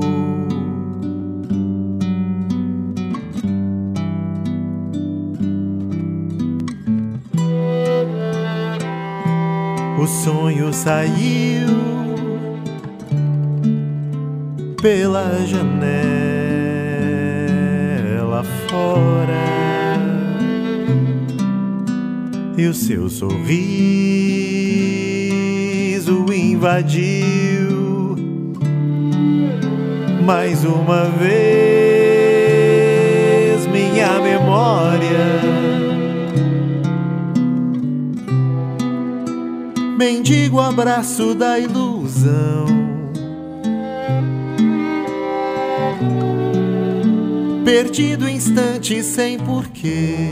O 9.98 10.06
sonho 10.06 10.72
saiu 10.72 11.68
pela 14.80 15.44
janela 15.46 15.64
fora 18.68 19.50
e 22.56 22.66
o 22.66 22.74
seu 22.74 23.10
sorriso 23.10 24.19
invadiu 26.60 28.16
mais 30.22 30.62
uma 30.62 31.04
vez 31.04 32.36
minha 33.66 34.20
memória. 34.20 35.40
mendigo 39.96 40.60
abraço 40.60 41.34
da 41.34 41.58
ilusão. 41.58 42.66
Perdido 47.64 48.28
instante 48.28 49.02
sem 49.02 49.38
porquê. 49.38 50.28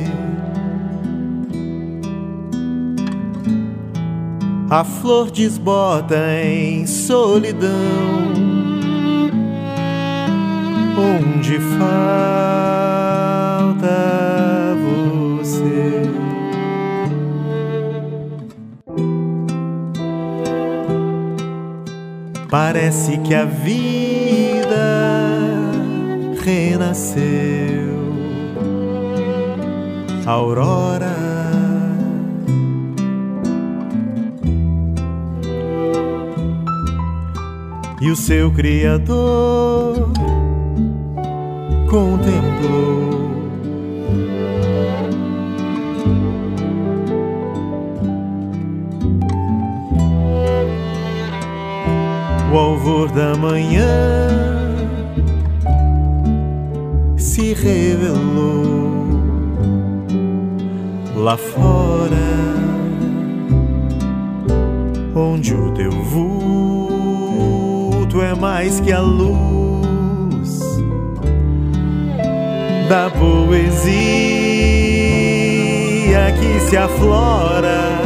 A 4.71 4.85
flor 4.85 5.31
desbota 5.31 6.17
em 6.45 6.87
solidão, 6.87 7.71
onde 10.97 11.59
falta 11.59 12.49
Parece 22.51 23.19
que 23.19 23.35
a 23.35 23.45
vida 23.45 24.75
renasceu. 26.43 27.19
Aurora. 30.25 31.18
E 38.09 38.11
o 38.11 38.17
seu 38.17 38.51
Criador 38.51 40.09
contemplou. 41.91 43.19
O 52.51 52.57
alvor 52.57 53.11
da 53.11 53.37
manhã 53.37 53.85
se 57.19 57.53
revelou. 57.53 58.89
Lá 61.15 61.37
fora, 61.37 62.17
onde 65.15 65.53
o 65.53 65.75
teu 65.75 65.93
vulto 68.09 68.23
é 68.23 68.35
mais 68.35 68.81
que 68.81 68.91
a 68.91 69.01
luz 69.01 70.61
da 72.89 73.11
poesia 73.11 73.69
que 76.33 76.61
se 76.69 76.77
aflora. 76.77 77.99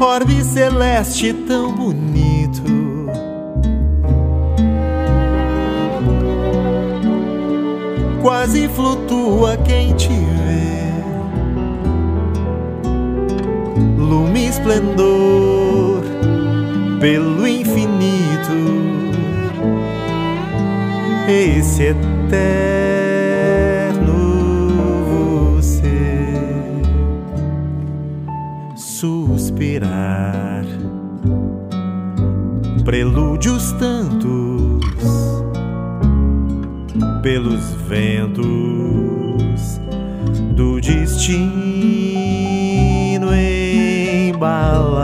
Orbe 0.00 0.42
celeste 0.42 1.32
tão 1.32 1.72
bonito. 1.72 2.64
Quase 8.20 8.68
flutua 8.68 9.56
quem 9.58 9.94
te 9.94 10.08
vê, 10.08 10.90
lume 13.96 14.48
esplendor 14.48 15.15
pelo 17.00 17.46
infinito, 17.46 18.52
esse 21.28 21.82
eterno. 21.84 22.76
prelúdios 32.86 33.72
tantos 33.72 34.86
pelos 37.20 37.74
ventos 37.88 38.44
do 40.54 40.80
destino 40.80 41.26
embalar 43.34 44.95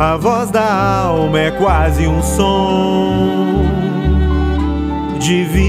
a 0.00 0.16
voz 0.16 0.50
da 0.50 0.64
alma 1.02 1.38
é 1.38 1.50
quase 1.50 2.06
um 2.06 2.22
som 2.22 3.66
divino 5.18 5.60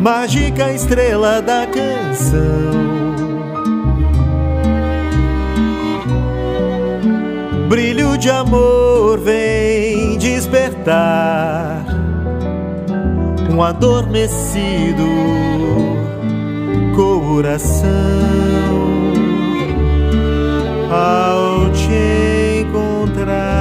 mágica 0.00 0.72
estrela 0.72 1.40
da 1.40 1.68
canção. 1.68 2.66
Brilho 7.68 8.18
de 8.18 8.28
amor 8.28 9.20
vem 9.20 10.18
despertar 10.18 11.75
um 13.56 13.62
adormecido 13.62 15.02
coração 16.94 17.88
ao 20.90 21.72
te 21.72 22.60
encontrar. 22.60 23.56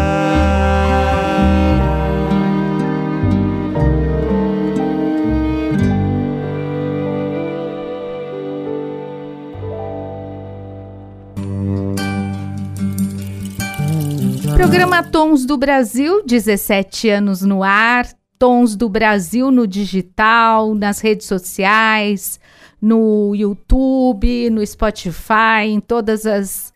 Programa 14.56 15.04
Tons 15.04 15.46
do 15.46 15.58
Brasil, 15.58 16.22
17 16.26 17.10
anos 17.10 17.42
no 17.44 17.64
ar. 17.64 18.06
Tons 18.46 18.76
do 18.76 18.88
Brasil 18.88 19.50
no 19.50 19.66
digital, 19.66 20.76
nas 20.76 21.00
redes 21.00 21.26
sociais, 21.26 22.40
no 22.80 23.34
YouTube, 23.34 24.52
no 24.52 24.64
Spotify, 24.64 25.64
em 25.66 25.80
todas 25.80 26.28
as 26.28 26.72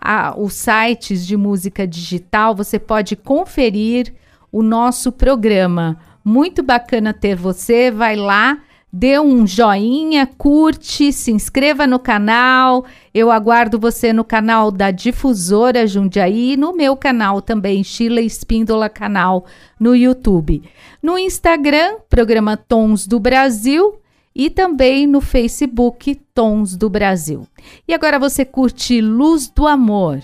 a, 0.00 0.38
os 0.38 0.52
sites 0.52 1.26
de 1.26 1.36
música 1.36 1.88
digital. 1.88 2.54
Você 2.54 2.78
pode 2.78 3.16
conferir 3.16 4.14
o 4.52 4.62
nosso 4.62 5.10
programa. 5.10 5.98
Muito 6.24 6.62
bacana 6.62 7.12
ter 7.12 7.34
você. 7.34 7.90
Vai 7.90 8.14
lá 8.14 8.56
dê 8.92 9.18
um 9.18 9.46
joinha, 9.46 10.26
curte, 10.26 11.12
se 11.12 11.30
inscreva 11.30 11.86
no 11.86 11.98
canal. 11.98 12.84
Eu 13.14 13.30
aguardo 13.30 13.78
você 13.78 14.12
no 14.12 14.24
canal 14.24 14.70
da 14.70 14.90
Difusora 14.90 15.86
Jundiaí 15.86 16.56
no 16.56 16.72
meu 16.72 16.96
canal 16.96 17.42
também, 17.42 17.84
Sheila 17.84 18.20
Espíndola 18.20 18.88
Canal, 18.88 19.44
no 19.78 19.94
YouTube. 19.94 20.62
No 21.02 21.18
Instagram, 21.18 21.96
programa 22.08 22.56
Tons 22.56 23.06
do 23.06 23.20
Brasil 23.20 24.00
e 24.34 24.48
também 24.48 25.06
no 25.06 25.20
Facebook 25.20 26.14
Tons 26.34 26.76
do 26.76 26.88
Brasil. 26.88 27.46
E 27.86 27.92
agora 27.92 28.18
você 28.18 28.44
curte 28.44 29.00
Luz 29.00 29.48
do 29.48 29.66
Amor. 29.66 30.22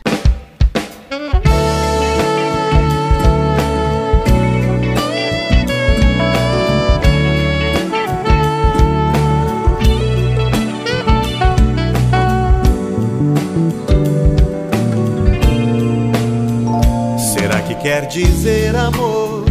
Quer 17.85 18.07
dizer 18.07 18.75
amor. 18.75 19.45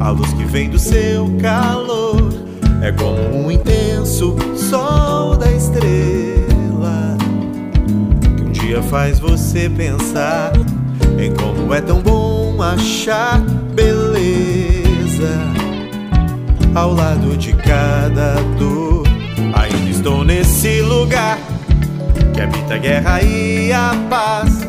A 0.00 0.10
luz 0.10 0.32
que 0.34 0.44
vem 0.44 0.70
do 0.70 0.78
seu 0.78 1.28
calor 1.42 2.32
é 2.80 2.92
como 2.92 3.36
um 3.36 3.50
intenso 3.50 4.36
sol 4.56 5.36
da 5.36 5.50
estrela 5.50 7.18
que 8.36 8.42
um 8.44 8.52
dia 8.52 8.80
faz 8.80 9.18
você 9.18 9.68
pensar 9.68 10.52
em 11.18 11.34
como 11.34 11.74
é 11.74 11.80
tão 11.80 12.00
bom 12.00 12.62
achar 12.62 13.40
beleza 13.74 15.40
ao 16.76 16.94
lado 16.94 17.36
de 17.36 17.54
cada 17.54 18.34
dor. 18.56 19.02
Ainda 19.52 19.90
estou 19.90 20.22
nesse 20.22 20.80
lugar 20.80 21.40
que 22.32 22.40
habita 22.40 22.74
a 22.74 22.78
guerra 22.78 23.20
e 23.20 23.72
a 23.72 23.96
paz 24.08 24.64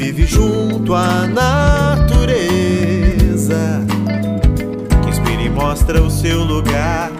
vive 0.00 0.24
junto 0.26 0.94
à 0.94 1.26
natureza, 1.26 2.32
que 5.02 5.10
inspira 5.10 5.42
e 5.42 5.50
mostra 5.50 6.02
o 6.02 6.10
seu 6.10 6.42
lugar. 6.42 7.12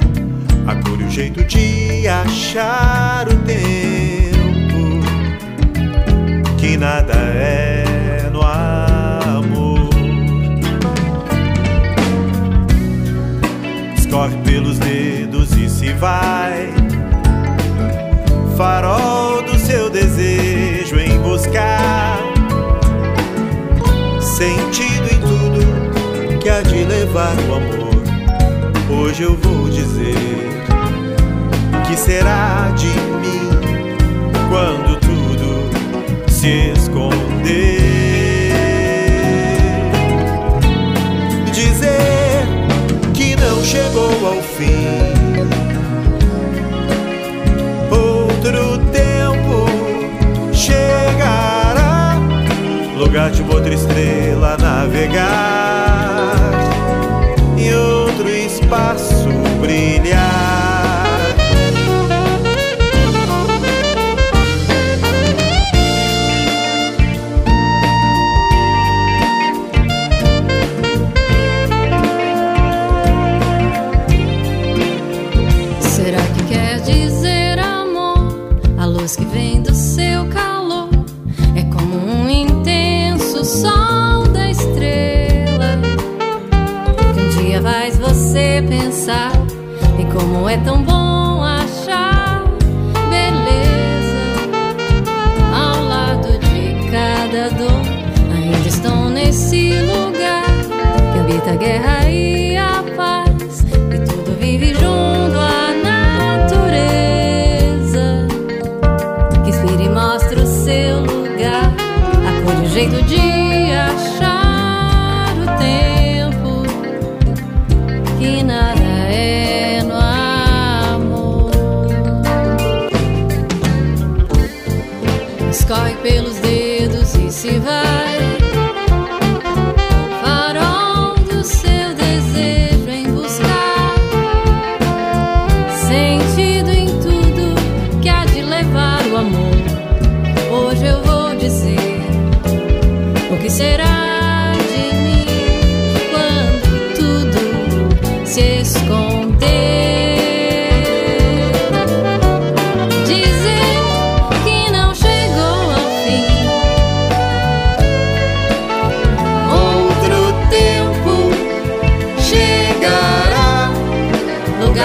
A 0.66 0.74
cor 0.76 0.98
e 0.98 1.04
o 1.04 1.10
jeito 1.10 1.44
de 1.44 2.08
achar 2.08 3.28
o 3.28 3.36
tempo. 3.44 5.02
Que 6.56 6.78
nada 6.78 7.12
é 7.12 8.30
no 8.32 8.40
amor. 8.40 9.90
Escorre 13.94 14.38
pelos 14.38 14.78
dedos 14.78 15.52
e 15.52 15.68
se 15.68 15.92
vai, 15.92 16.72
farol 18.56 19.42
do 19.42 19.58
seu 19.58 19.90
desejo 19.90 20.98
em 20.98 21.20
buscar 21.20 22.19
o 27.48 27.54
amor. 27.54 29.00
Hoje 29.02 29.24
eu 29.24 29.36
vou 29.36 29.68
dizer 29.68 30.14
que 31.86 31.96
será 31.96 32.70
de 32.74 32.86
mim 32.86 33.50
quando 34.48 34.98
tudo 35.00 36.30
se 36.30 36.72
esconder. 36.72 37.79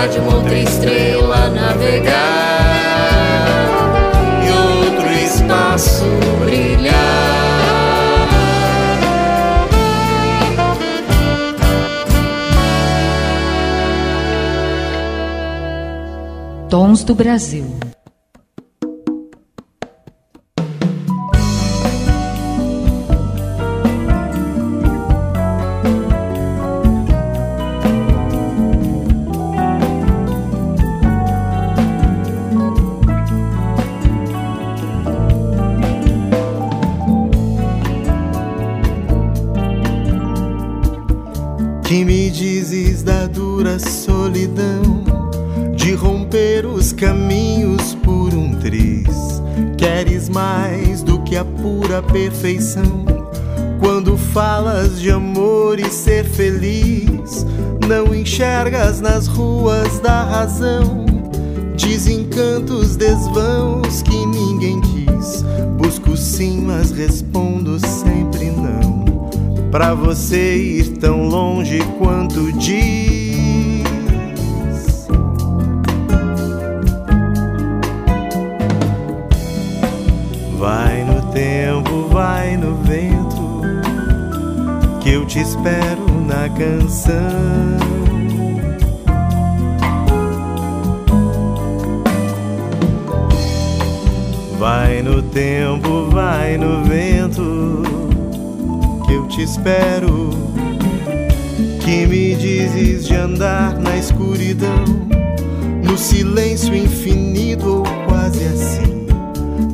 De 0.08 0.20
uma 0.20 0.36
outra 0.36 0.56
estrela 0.56 1.50
navegar 1.50 2.14
e 4.46 4.52
outro 4.52 5.12
espaço 5.12 6.04
brilhar. 6.44 6.94
Tons 16.70 17.04
do 17.04 17.16
Brasil. 17.16 17.85
Perfeição? 52.16 53.04
Quando 53.82 54.18
falas 54.18 55.02
de 55.02 55.12
amor 55.12 55.78
e 55.82 55.90
ser 55.90 56.24
feliz, 56.24 57.46
não 57.86 58.16
enxergas 58.16 59.02
nas 59.02 59.28
ruas 59.28 60.00
da 60.00 60.24
razão 60.24 61.06
desencantos, 61.76 62.96
desvãos 62.96 64.02
que 64.02 64.26
ninguém 64.28 64.80
quis. 64.80 65.44
Busco 65.78 66.16
sim, 66.16 66.62
mas 66.62 66.90
respondo 66.92 67.78
sempre 67.86 68.46
não. 68.46 69.04
Pra 69.70 69.94
você 69.94 70.56
ir 70.56 70.98
tão 70.98 71.28
longe 71.28 71.80
quanto 72.00 72.50
diz. 72.54 72.95
Te 85.36 85.42
espero 85.42 86.06
na 86.26 86.48
canção. 86.48 87.12
Vai 94.58 95.02
no 95.02 95.22
tempo, 95.22 96.10
vai 96.10 96.58
no 96.58 96.86
vento, 96.86 97.84
que 99.06 99.14
eu 99.14 99.28
te 99.28 99.44
espero. 99.44 100.30
Que 101.82 102.08
me 102.08 102.34
dizes 102.36 103.06
de 103.06 103.16
andar 103.16 103.78
na 103.78 103.98
escuridão, 103.98 104.86
no 105.84 105.98
silêncio 105.98 106.74
infinito 106.74 107.80
ou 107.80 107.84
quase 108.08 108.46
assim. 108.46 109.06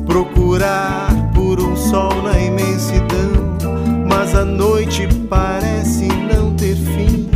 Procurar 0.06 1.30
por 1.32 1.60
um 1.60 1.76
sol 1.76 2.20
na 2.20 2.36
imensidão, 2.40 3.31
mas 4.22 4.36
a 4.36 4.44
noite 4.44 5.08
parece 5.28 6.06
não 6.06 6.54
ter 6.54 6.76
fim. 6.76 7.28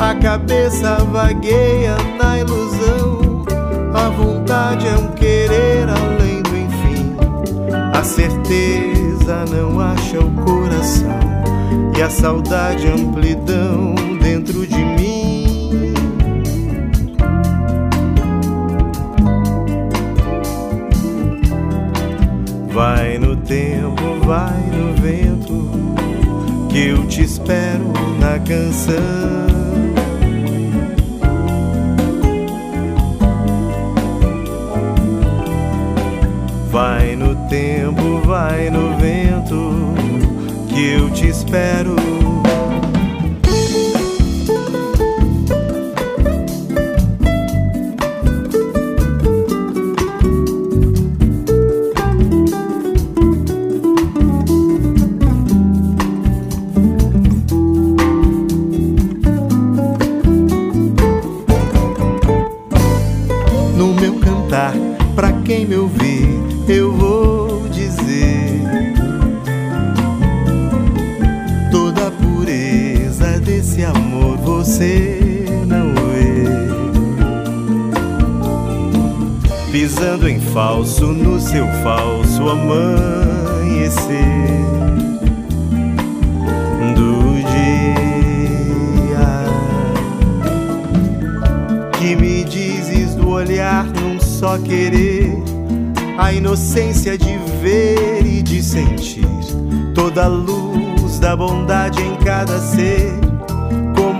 A 0.00 0.14
cabeça 0.14 1.04
vagueia 1.04 1.96
na 2.18 2.38
ilusão, 2.38 3.44
a 3.92 4.08
vontade 4.08 4.86
é 4.86 4.94
um 4.96 5.08
querer 5.08 5.86
além 5.86 6.42
do 6.42 6.56
enfim. 6.56 7.14
A 7.92 8.02
certeza 8.02 9.44
não 9.54 9.78
acha 9.80 10.18
o 10.18 10.30
coração, 10.46 11.20
e 11.94 12.00
a 12.00 12.08
saudade 12.08 12.86
amplidão 12.86 13.94
dentro 14.18 14.66
de 14.66 14.82
mim. 14.82 15.92
Vai 22.72 23.18
no 23.18 23.36
tempo, 23.36 24.24
vai 24.24 24.62
no 24.70 24.94
vento 25.02 25.97
que 26.78 26.90
eu 26.90 27.04
te 27.08 27.22
espero 27.24 27.92
na 28.20 28.38
canção. 28.38 28.94
Vai 36.70 37.16
no 37.16 37.34
tempo, 37.48 38.20
vai 38.24 38.70
no 38.70 38.96
vento, 38.96 39.72
que 40.68 40.92
eu 40.92 41.10
te 41.10 41.26
espero. 41.26 41.96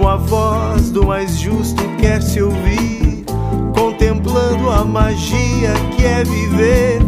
A 0.08 0.16
voz 0.16 0.90
do 0.90 1.06
mais 1.06 1.38
justo 1.38 1.82
quer 2.00 2.22
se 2.22 2.40
ouvir, 2.40 3.24
contemplando 3.74 4.70
a 4.70 4.82
magia 4.82 5.74
que 5.94 6.04
é 6.04 6.24
viver, 6.24 7.00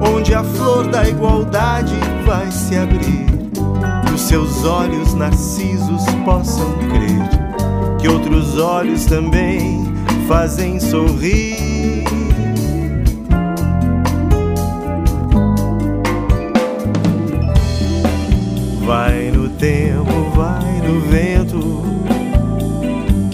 onde 0.00 0.32
a 0.34 0.44
flor 0.44 0.86
da 0.86 1.08
igualdade 1.08 1.94
vai 2.24 2.48
se 2.50 2.76
abrir, 2.76 3.26
que 4.06 4.14
os 4.14 4.20
seus 4.20 4.64
olhos 4.64 5.14
narcisos 5.14 6.04
possam 6.24 6.72
crer, 6.90 7.98
que 8.00 8.06
outros 8.06 8.56
olhos 8.56 9.04
também 9.06 9.92
fazem 10.28 10.78
sorrir. 10.78 12.04
Vai 18.86 19.30
no 19.32 19.48
tempo, 19.50 20.30
vai 20.34 20.80
no 20.86 21.00
vento, 21.00 21.37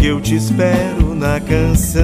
que 0.05 0.09
eu 0.09 0.20
te 0.20 0.36
espero 0.36 1.14
na 1.14 1.40
canção. 1.40 2.02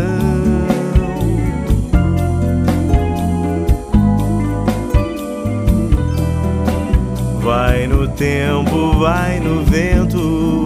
Vai 7.43 7.87
no 7.87 8.09
tempo, 8.09 8.99
vai 8.99 9.39
no 9.41 9.63
vento, 9.65 10.65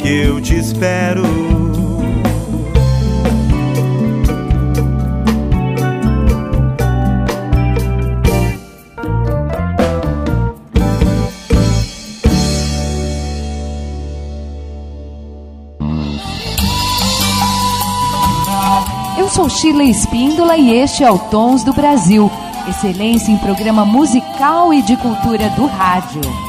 que 0.00 0.08
eu 0.08 0.40
te 0.40 0.56
espero. 0.56 1.47
Sheila 19.60 19.82
Espíndola 19.82 20.56
e 20.56 20.72
este 20.72 21.02
é 21.02 21.10
o 21.10 21.18
Tons 21.18 21.64
do 21.64 21.72
Brasil. 21.72 22.30
Excelência 22.68 23.32
em 23.32 23.38
programa 23.38 23.84
musical 23.84 24.72
e 24.72 24.80
de 24.82 24.96
cultura 24.96 25.50
do 25.50 25.66
rádio. 25.66 26.47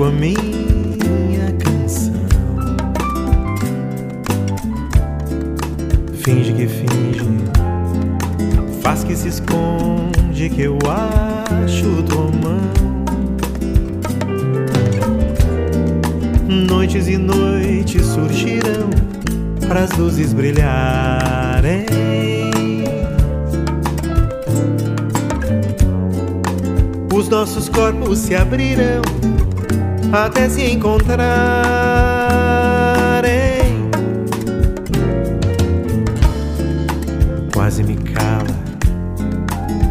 Com 0.00 0.04
a 0.06 0.10
minha 0.10 1.52
canção. 1.62 2.14
Finge 6.14 6.54
que 6.54 6.66
finge, 6.66 7.20
faz 8.80 9.04
que 9.04 9.14
se 9.14 9.28
esconde 9.28 10.48
que 10.48 10.62
eu 10.62 10.78
acho 10.88 12.02
tua 12.04 12.30
mão. 12.30 12.70
Noites 16.48 17.06
e 17.06 17.18
noites 17.18 18.06
surgirão 18.06 18.88
para 19.68 19.80
as 19.80 19.90
luzes 19.98 20.32
brilharem. 20.32 21.84
Os 27.14 27.28
nossos 27.28 27.68
corpos 27.68 28.20
se 28.20 28.34
abrirão 28.34 29.02
até 30.12 30.48
se 30.48 30.64
encontrarem. 30.64 31.20
Quase 37.52 37.82
me 37.84 37.96
cala, 37.96 38.46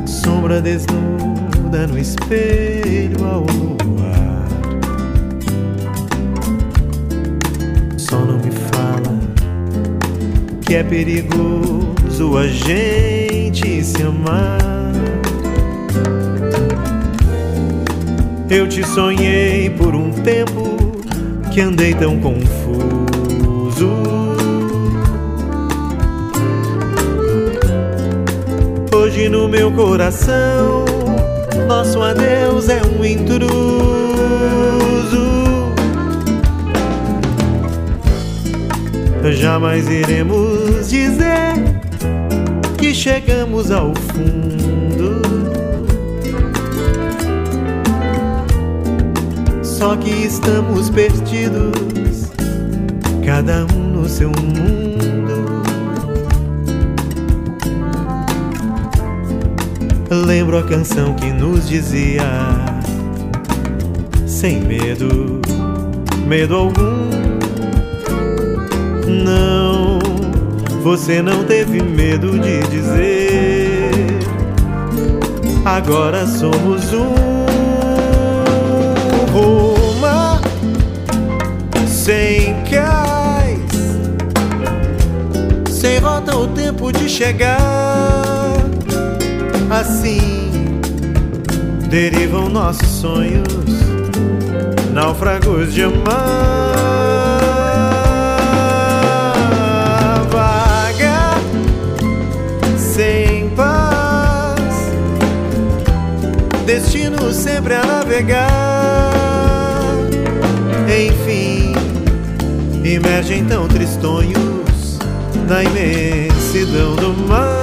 sombra 0.06 0.62
desnuda 0.62 1.88
no 1.88 1.98
espelho 1.98 3.26
ao 3.26 3.42
luar. 3.42 4.48
Só 7.98 8.20
não 8.20 8.38
me 8.38 8.52
fala 8.52 9.20
que 10.62 10.76
é 10.76 10.84
perigoso 10.84 12.38
a 12.38 12.48
gente 12.48 13.84
se 13.84 14.04
amar. 14.04 14.69
Eu 18.50 18.68
te 18.68 18.84
sonhei 18.84 19.70
por 19.70 19.94
um 19.94 20.10
tempo 20.12 20.76
que 21.52 21.62
andei 21.62 21.94
tão 21.94 22.20
confuso. 22.20 22.80
Hoje 28.92 29.30
no 29.30 29.48
meu 29.48 29.72
coração, 29.72 30.84
nosso 31.68 32.02
adeus 32.02 32.70
é 32.70 32.82
um 32.84 33.06
intruso. 33.06 33.50
Jamais 39.32 39.88
iremos 39.88 40.90
dizer 40.90 41.54
que 42.80 42.96
chegamos 42.96 43.70
ao 43.70 43.94
fundo. 43.94 44.59
Só 49.80 49.96
que 49.96 50.10
estamos 50.10 50.90
perdidos, 50.90 52.30
cada 53.26 53.66
um 53.74 53.94
no 53.94 54.10
seu 54.10 54.28
mundo. 54.28 55.64
Lembro 60.12 60.58
a 60.58 60.64
canção 60.64 61.14
que 61.14 61.32
nos 61.32 61.70
dizia: 61.70 62.26
sem 64.28 64.60
medo, 64.60 65.40
medo 66.28 66.56
algum. 66.56 67.08
Não, 69.08 70.00
você 70.84 71.22
não 71.22 71.46
teve 71.46 71.82
medo 71.82 72.38
de 72.38 72.60
dizer. 72.68 73.92
Agora 75.64 76.28
somos 76.28 76.92
um 76.92 77.30
sem 82.10 82.56
cais, 82.64 83.70
sem 85.70 86.00
rota 86.00 86.36
ou 86.36 86.48
tempo 86.48 86.92
de 86.92 87.08
chegar. 87.08 87.60
Assim 89.70 90.82
derivam 91.88 92.50
nossos 92.50 92.88
sonhos, 92.88 93.48
náufragos 94.92 95.72
de 95.72 95.84
amar. 95.84 96.00
Vaga 100.32 101.36
sem 102.76 103.50
paz, 103.50 104.58
destino 106.66 107.32
sempre 107.32 107.76
a 107.76 107.86
navegar. 107.86 108.50
Enfim 110.88 111.29
emergem 112.94 113.46
tão 113.46 113.68
tristonhos 113.68 114.98
na 115.48 115.64
imensidão 115.64 116.96
do 116.96 117.14
mar. 117.28 117.59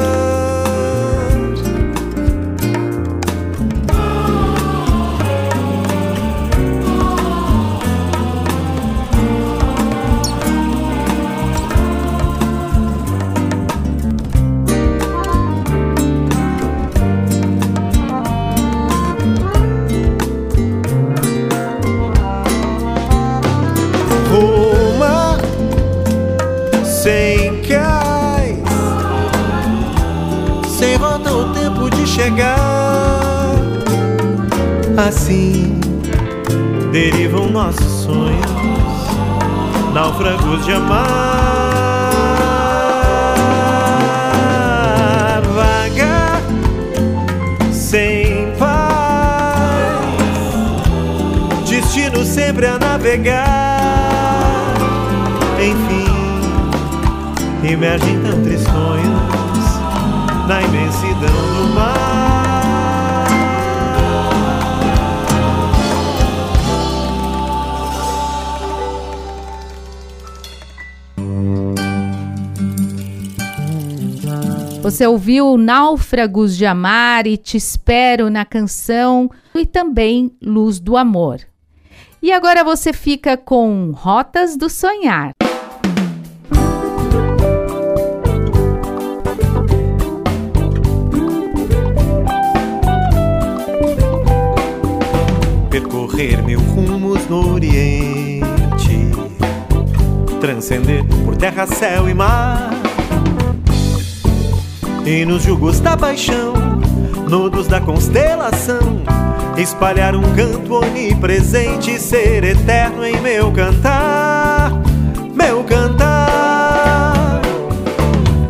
Assim 34.97 35.79
derivam 36.91 37.51
nossos 37.51 38.05
sonhos, 38.05 38.47
náufragos 39.93 40.65
de 40.65 40.73
amar. 40.73 41.07
Vaga 45.55 46.41
sem 47.71 48.51
paz, 48.59 50.01
destino 51.69 52.25
sempre 52.25 52.67
a 52.67 52.79
navegar. 52.79 53.45
Enfim, 55.61 56.07
emergem 57.71 58.19
tão 58.23 58.43
tristonhos 58.43 59.21
na 60.49 60.63
imensidão 60.63 61.56
Você 74.87 75.05
ouviu 75.05 75.59
Náufragos 75.59 76.57
de 76.57 76.65
Amar 76.65 77.27
e 77.27 77.37
Te 77.37 77.57
Espero 77.57 78.31
na 78.31 78.45
canção 78.45 79.29
e 79.53 79.67
também 79.67 80.31
Luz 80.41 80.79
do 80.79 80.97
Amor. 80.97 81.41
E 82.23 82.31
agora 82.31 82.63
você 82.63 82.93
fica 82.93 83.37
com 83.37 83.91
Rotas 83.91 84.57
do 84.57 84.71
Sonhar. 84.71 85.33
percorrer 95.69 96.45
mil 96.45 96.61
rumos 96.61 97.27
no 97.29 97.55
Oriente, 97.55 99.11
transcender 100.41 101.05
por 101.25 101.37
terra, 101.37 101.67
céu 101.67 102.09
e 102.09 102.15
mar, 102.15 102.86
e 105.07 105.25
nos 105.25 105.45
jugos 105.45 105.79
da 105.81 105.97
paixão, 105.97 106.53
nudos 107.31 107.69
da 107.69 107.81
constelação, 107.81 109.03
espalhar 109.57 110.17
um 110.17 110.35
canto 110.35 110.75
onipresente, 110.75 111.99
ser 112.01 112.43
eterno 112.43 113.05
em 113.05 113.21
meu 113.21 113.53
cantar, 113.53 114.73
meu 115.33 115.63
cantar, 115.63 117.41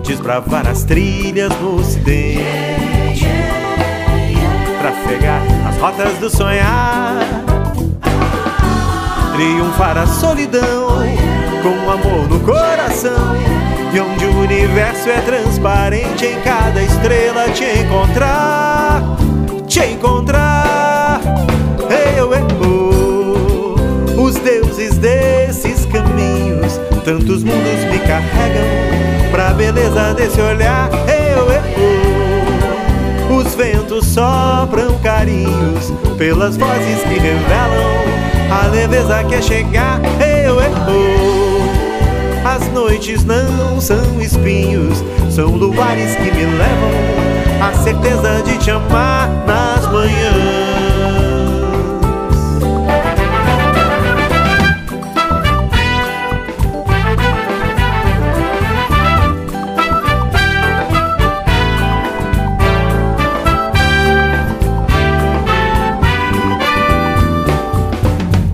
desbravar 0.03 0.67
as 0.67 0.83
trilhas 0.85 1.53
no 1.61 1.77
ocidente 1.77 2.67
trafegar 4.87 5.43
as 5.69 5.77
rotas 5.79 6.19
do 6.19 6.31
sonhar, 6.31 7.19
triunfar 9.35 9.99
a 9.99 10.07
solidão 10.07 11.03
com 11.67 11.91
amor 11.91 12.29
no 12.29 12.39
coração, 12.41 13.35
e 13.93 13.99
onde 13.99 14.25
o 14.25 14.39
universo 14.39 15.11
é 15.11 15.21
transparente, 15.23 16.25
em 16.25 16.41
cada 16.43 16.81
estrela 16.81 17.49
te 17.51 17.65
encontrar, 17.65 19.03
te 19.67 19.85
encontrar. 19.87 21.21
Eu, 22.17 22.31
oh, 22.63 24.23
os 24.23 24.37
deuses 24.37 24.97
desses 24.99 25.87
caminhos, 25.87 26.81
tantos 27.05 27.43
mundos 27.43 27.85
me 27.91 27.99
carregam 27.99 29.31
pra 29.33 29.53
beleza 29.53 30.15
desse 30.15 30.41
olhar. 30.41 30.89
Eu, 31.09 31.49
oh, 33.29 33.35
os 33.39 33.55
ventos 33.57 34.07
sopram 34.07 34.97
carinhos 35.03 35.93
pelas 36.17 36.57
vozes 36.57 37.03
que 37.03 37.19
revelam 37.19 38.07
a 38.53 38.69
leveza 38.69 39.25
que 39.25 39.35
é 39.35 39.43
chegar. 39.43 40.01
Eu, 40.21 40.61
eu. 40.61 41.36
As 42.57 42.73
noites 42.73 43.23
não 43.23 43.79
são 43.83 44.19
espinhos, 44.19 45.05
são 45.31 45.51
luares 45.51 46.17
que 46.17 46.23
me 46.23 46.47
levam 46.47 46.91
à 47.61 47.71
certeza 47.75 48.43
de 48.45 48.57
te 48.57 48.71
amar 48.71 49.29
nas 49.47 49.93
manhãs. 49.93 51.37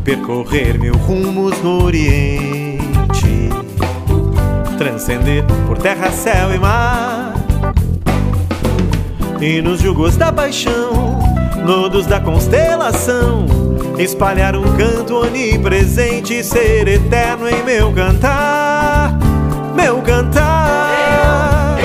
percorrer 0.05 0.78
mil 0.78 0.94
rumos 0.94 1.57
no 1.62 1.84
Oriente, 1.84 2.51
transcender 5.03 5.44
por 5.66 5.78
terra, 5.78 6.12
céu 6.12 6.55
e 6.55 6.59
mar, 6.59 7.34
e 9.40 9.61
nos 9.61 9.80
jugos 9.80 10.16
da 10.16 10.32
paixão, 10.32 11.18
nodos 11.64 12.07
da 12.07 12.20
constelação, 12.20 13.46
espalhar 13.98 14.55
um 14.55 14.62
canto 14.76 15.16
onipresente, 15.16 16.44
ser 16.44 16.86
eterno 16.86 17.48
em 17.48 17.64
meu 17.64 17.92
cantar, 17.92 19.18
meu 19.74 20.00
cantar, 20.03 21.78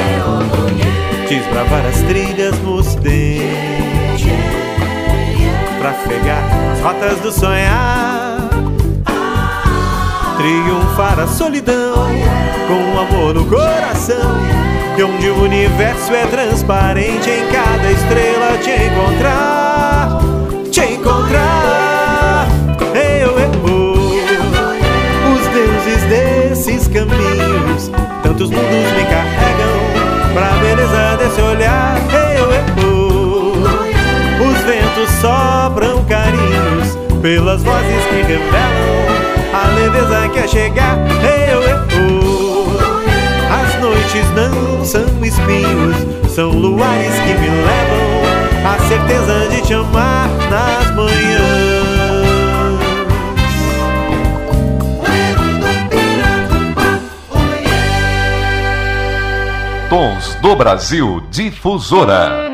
desbravar 1.27 1.85
as 1.87 2.01
trilhas 2.03 2.57
no 2.59 2.75
ocidente 2.75 3.47
trafegar 5.79 6.43
as 6.73 6.79
rotas 6.81 7.19
do 7.19 7.31
sonhar, 7.31 8.46
triunfar 10.47 11.19
a 11.19 11.27
solidão 11.27 12.07
com 12.67 12.99
amor 12.99 13.33
no 13.33 13.45
coração, 13.45 14.37
e 14.97 15.03
onde 15.03 15.29
o 15.29 15.43
universo 15.43 16.13
é 16.13 16.25
transparente, 16.25 17.29
em 17.29 17.45
cada 17.51 17.91
estrela 17.91 18.57
te 18.63 18.71
encontrar, 18.71 20.19
te 20.71 20.93
encontrar. 20.93 22.47
Eu, 22.95 23.37
eu, 23.37 23.49
os 25.33 25.47
deuses 25.47 26.03
desses 26.03 26.87
caminhos, 26.87 27.91
tantos 28.23 28.49
mundos 28.49 28.91
me 28.95 29.03
carregam 29.03 30.33
pra 30.33 30.51
beleza 30.61 31.17
desse 31.17 31.41
olhar. 31.41 31.97
Eu, 32.37 32.53
eu, 32.53 34.49
os 34.49 34.57
ventos 34.61 35.09
sopram 35.19 36.05
carinhos 36.05 36.97
pelas 37.21 37.61
vozes 37.63 38.05
que 38.05 38.21
revelam 38.21 39.26
a 39.53 39.67
leveza 39.67 40.29
que 40.29 40.39
é 40.39 40.47
chegar. 40.47 40.97
Eu, 41.49 41.61
eu. 41.61 41.77
As 43.49 43.81
noites 43.81 44.25
não 44.35 44.85
são 44.85 45.25
espinhos, 45.25 46.33
são 46.33 46.49
luares 46.49 47.15
que 47.15 47.33
me 47.33 47.49
levam 47.49 48.07
à 48.65 48.79
certeza 48.87 49.47
de 49.49 49.61
te 49.61 49.73
amar 49.73 50.29
nas 50.49 50.95
manhãs. 50.95 51.87
do 60.41 60.55
Brasil 60.55 61.21
Difusora. 61.29 62.46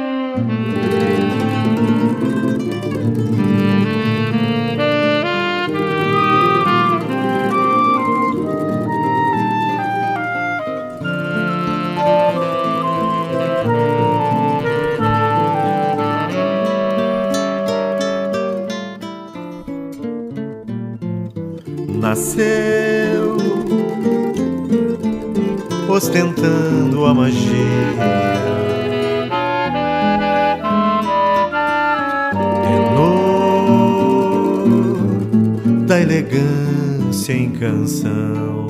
Canção. 37.64 38.68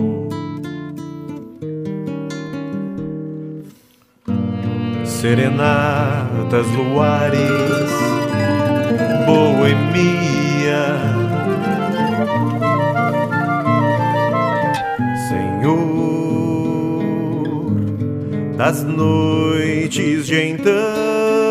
Serenatas, 5.03 6.67
luares, 6.75 7.89
boemia 9.25 10.13
das 18.55 18.83
noites 18.83 20.27
de 20.27 20.39
então. 20.39 21.42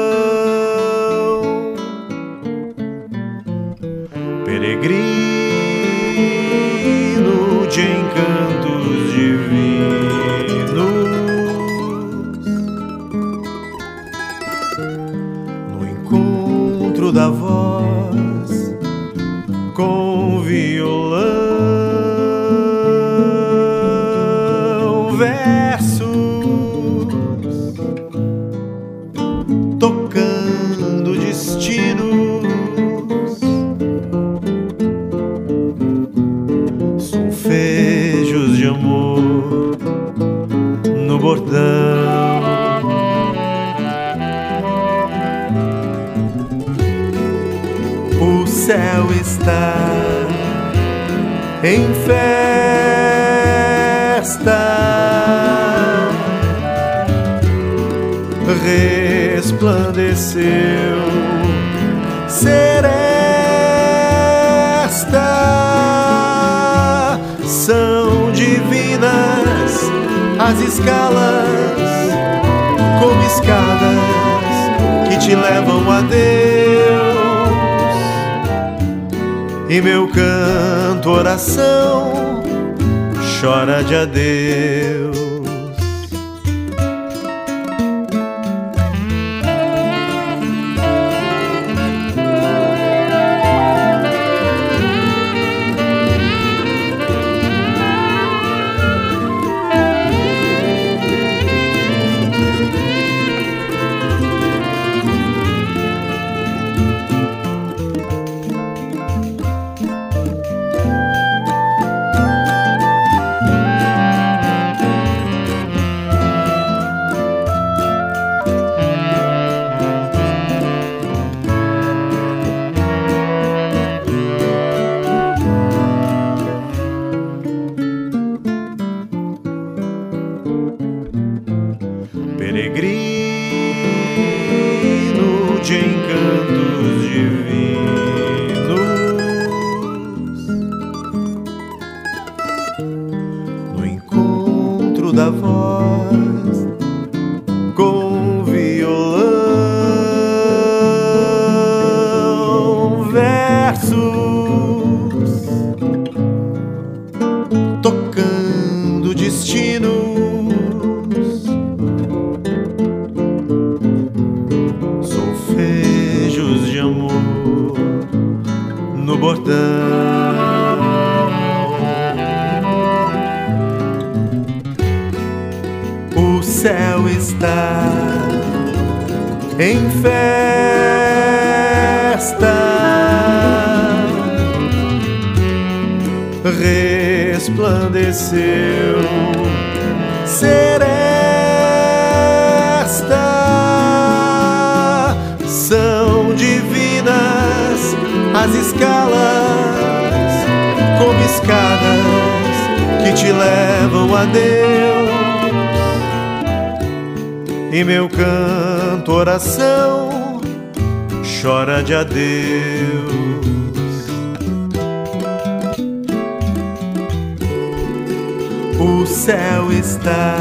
o 219.03 219.07
céu 219.07 219.73
está 219.73 220.37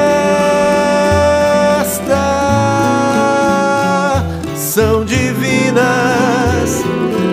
São 4.55 5.05
divinas 5.05 6.83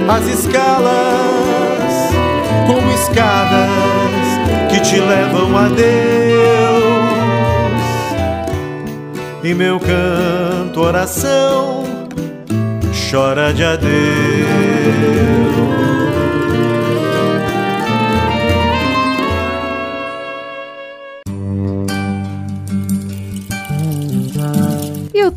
as 0.08 0.26
escalas 0.28 0.92
como 2.68 2.88
escadas 2.92 3.70
que 4.70 4.80
te 4.80 5.00
levam 5.00 5.56
a 5.56 5.68
Deus. 5.68 6.95
E 9.46 9.54
meu 9.54 9.78
canto, 9.78 10.80
oração, 10.80 11.84
chora 13.08 13.54
de 13.54 13.62
adeus. 13.62 13.86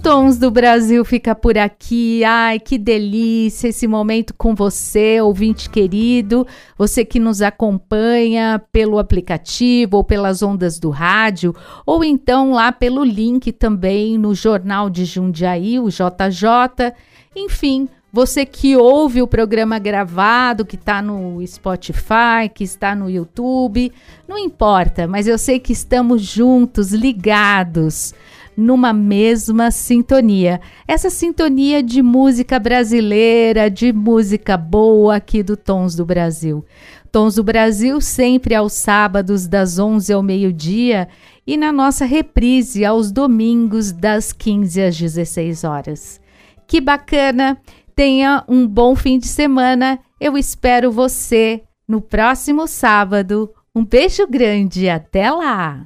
O 0.09 0.11
Tons 0.11 0.39
do 0.39 0.49
Brasil 0.49 1.05
fica 1.05 1.35
por 1.35 1.55
aqui. 1.55 2.23
Ai, 2.23 2.59
que 2.59 2.79
delícia 2.79 3.67
esse 3.67 3.85
momento 3.85 4.33
com 4.33 4.55
você, 4.55 5.21
ouvinte 5.21 5.69
querido. 5.69 6.47
Você 6.75 7.05
que 7.05 7.19
nos 7.19 7.43
acompanha 7.43 8.59
pelo 8.71 8.97
aplicativo 8.97 9.97
ou 9.97 10.03
pelas 10.03 10.41
ondas 10.41 10.79
do 10.79 10.89
rádio, 10.89 11.55
ou 11.85 12.03
então 12.03 12.53
lá 12.53 12.71
pelo 12.71 13.03
link 13.03 13.51
também 13.51 14.17
no 14.17 14.33
Jornal 14.33 14.89
de 14.89 15.05
Jundiaí, 15.05 15.79
o 15.79 15.89
JJ. 15.89 16.91
Enfim, 17.35 17.87
você 18.11 18.47
que 18.47 18.75
ouve 18.75 19.21
o 19.21 19.27
programa 19.27 19.77
gravado, 19.77 20.65
que 20.65 20.75
está 20.75 21.03
no 21.03 21.45
Spotify, 21.45 22.49
que 22.51 22.63
está 22.63 22.95
no 22.95 23.11
YouTube, 23.11 23.91
não 24.27 24.39
importa, 24.39 25.07
mas 25.07 25.27
eu 25.27 25.37
sei 25.37 25.59
que 25.59 25.71
estamos 25.71 26.23
juntos, 26.23 26.93
ligados 26.93 28.15
numa 28.59 28.91
mesma 28.91 29.71
sintonia. 29.71 30.59
Essa 30.87 31.09
sintonia 31.09 31.81
de 31.81 32.01
música 32.03 32.59
brasileira, 32.59 33.69
de 33.69 33.93
música 33.93 34.57
boa 34.57 35.15
aqui 35.15 35.41
do 35.41 35.55
Tons 35.55 35.95
do 35.95 36.05
Brasil. 36.05 36.65
Tons 37.11 37.35
do 37.35 37.43
Brasil 37.43 37.99
sempre 38.01 38.53
aos 38.53 38.73
sábados 38.73 39.47
das 39.47 39.79
11 39.79 40.13
ao 40.13 40.21
meio-dia 40.21 41.07
e 41.47 41.57
na 41.57 41.71
nossa 41.71 42.05
reprise 42.05 42.85
aos 42.85 43.11
domingos 43.11 43.91
das 43.91 44.31
15 44.31 44.83
às 44.83 44.97
16 44.97 45.63
horas. 45.63 46.21
Que 46.67 46.79
bacana! 46.79 47.57
Tenha 47.95 48.43
um 48.47 48.67
bom 48.67 48.95
fim 48.95 49.17
de 49.17 49.27
semana. 49.27 49.99
Eu 50.21 50.37
espero 50.37 50.91
você 50.91 51.63
no 51.87 51.99
próximo 51.99 52.67
sábado. 52.67 53.51
Um 53.75 53.83
beijo 53.83 54.27
grande, 54.27 54.87
até 54.89 55.31
lá! 55.31 55.83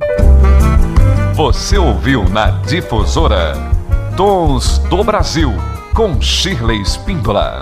Você 1.33 1.79
ouviu 1.79 2.29
na 2.29 2.51
Difusora 2.61 3.53
Tons 4.15 4.77
do 4.87 5.03
Brasil 5.03 5.51
com 5.95 6.21
Shirley 6.21 6.79
Spindola. 6.83 7.59